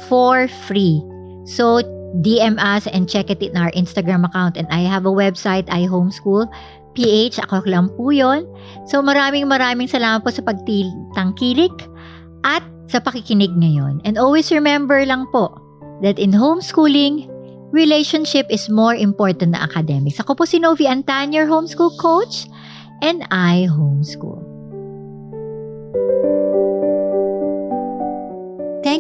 for 0.08 0.48
free. 0.66 1.04
So 1.44 1.84
DM 2.22 2.60
us 2.62 2.86
and 2.86 3.10
check 3.10 3.30
it 3.30 3.42
in 3.42 3.56
our 3.56 3.72
Instagram 3.72 4.22
account. 4.22 4.54
And 4.56 4.68
I 4.70 4.86
have 4.86 5.06
a 5.06 5.14
website, 5.14 5.66
I 5.66 5.90
Homeschool. 5.90 6.46
PH, 6.94 7.42
ako 7.42 7.66
lang 7.66 7.90
po 7.98 8.14
yun. 8.14 8.46
So 8.86 9.02
maraming 9.02 9.50
maraming 9.50 9.90
salamat 9.90 10.22
po 10.22 10.30
sa 10.30 10.46
pagtangkilik 10.46 11.74
at 12.46 12.62
sa 12.86 13.02
pakikinig 13.02 13.50
ngayon. 13.58 13.98
And 14.06 14.14
always 14.14 14.54
remember 14.54 15.02
lang 15.02 15.26
po 15.34 15.58
that 16.06 16.22
in 16.22 16.30
homeschooling, 16.30 17.26
relationship 17.74 18.46
is 18.46 18.70
more 18.70 18.94
important 18.94 19.58
than 19.58 19.64
academics. 19.64 20.22
Ako 20.22 20.38
po 20.38 20.46
si 20.46 20.62
Novi 20.62 20.86
Antan, 20.86 21.34
your 21.34 21.50
homeschool 21.50 21.98
coach, 21.98 22.46
and 23.02 23.26
I 23.34 23.66
homeschool. 23.66 24.43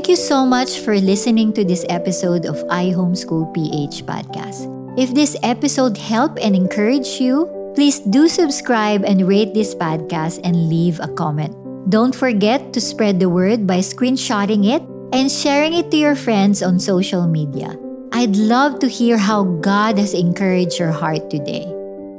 Thank 0.04 0.20
you 0.20 0.28
so 0.28 0.44
much 0.44 0.84
for 0.84 1.00
listening 1.00 1.56
to 1.56 1.64
this 1.64 1.88
episode 1.88 2.44
of 2.44 2.60
I 2.68 2.92
Homeschool 2.92 3.56
PH 3.56 4.04
podcast. 4.04 4.68
If 5.00 5.16
this 5.16 5.32
episode 5.40 5.96
helped 5.96 6.38
and 6.44 6.52
encouraged 6.52 7.24
you, 7.24 7.48
Please 7.74 7.98
do 7.98 8.28
subscribe 8.28 9.02
and 9.02 9.26
rate 9.26 9.52
this 9.52 9.74
podcast 9.74 10.38
and 10.44 10.68
leave 10.70 11.00
a 11.00 11.08
comment. 11.08 11.58
Don't 11.90 12.14
forget 12.14 12.72
to 12.72 12.80
spread 12.80 13.18
the 13.18 13.28
word 13.28 13.66
by 13.66 13.82
screenshotting 13.82 14.70
it 14.70 14.80
and 15.10 15.26
sharing 15.26 15.74
it 15.74 15.90
to 15.90 15.96
your 15.96 16.14
friends 16.14 16.62
on 16.62 16.78
social 16.78 17.26
media. 17.26 17.74
I'd 18.12 18.36
love 18.36 18.78
to 18.78 18.86
hear 18.86 19.18
how 19.18 19.42
God 19.58 19.98
has 19.98 20.14
encouraged 20.14 20.78
your 20.78 20.92
heart 20.92 21.30
today. 21.30 21.66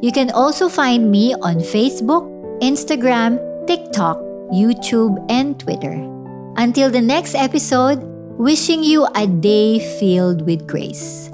You 0.03 0.11
can 0.11 0.29
also 0.31 0.67
find 0.67 1.09
me 1.09 1.33
on 1.39 1.63
Facebook, 1.63 2.27
Instagram, 2.59 3.39
TikTok, 3.65 4.19
YouTube, 4.51 5.15
and 5.31 5.57
Twitter. 5.57 6.14
Until 6.57 6.89
the 6.89 7.01
next 7.01 7.35
episode, 7.35 7.99
wishing 8.37 8.81
you 8.81 9.05
a 9.13 9.27
day 9.27 9.79
filled 9.99 10.45
with 10.45 10.65
grace. 10.65 11.29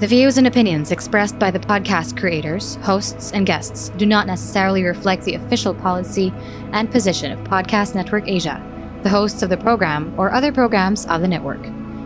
The 0.00 0.06
views 0.06 0.36
and 0.36 0.46
opinions 0.46 0.90
expressed 0.90 1.38
by 1.38 1.50
the 1.50 1.58
podcast 1.58 2.18
creators, 2.18 2.76
hosts, 2.76 3.32
and 3.32 3.46
guests 3.46 3.90
do 3.96 4.04
not 4.04 4.26
necessarily 4.26 4.82
reflect 4.82 5.24
the 5.24 5.36
official 5.36 5.74
policy 5.74 6.32
and 6.72 6.90
position 6.90 7.32
of 7.32 7.38
Podcast 7.44 7.94
Network 7.94 8.28
Asia, 8.28 8.62
the 9.02 9.10
hosts 9.10 9.42
of 9.42 9.48
the 9.48 9.56
program, 9.56 10.14
or 10.18 10.32
other 10.32 10.52
programs 10.52 11.06
of 11.06 11.22
the 11.22 11.28
network. 11.28 11.66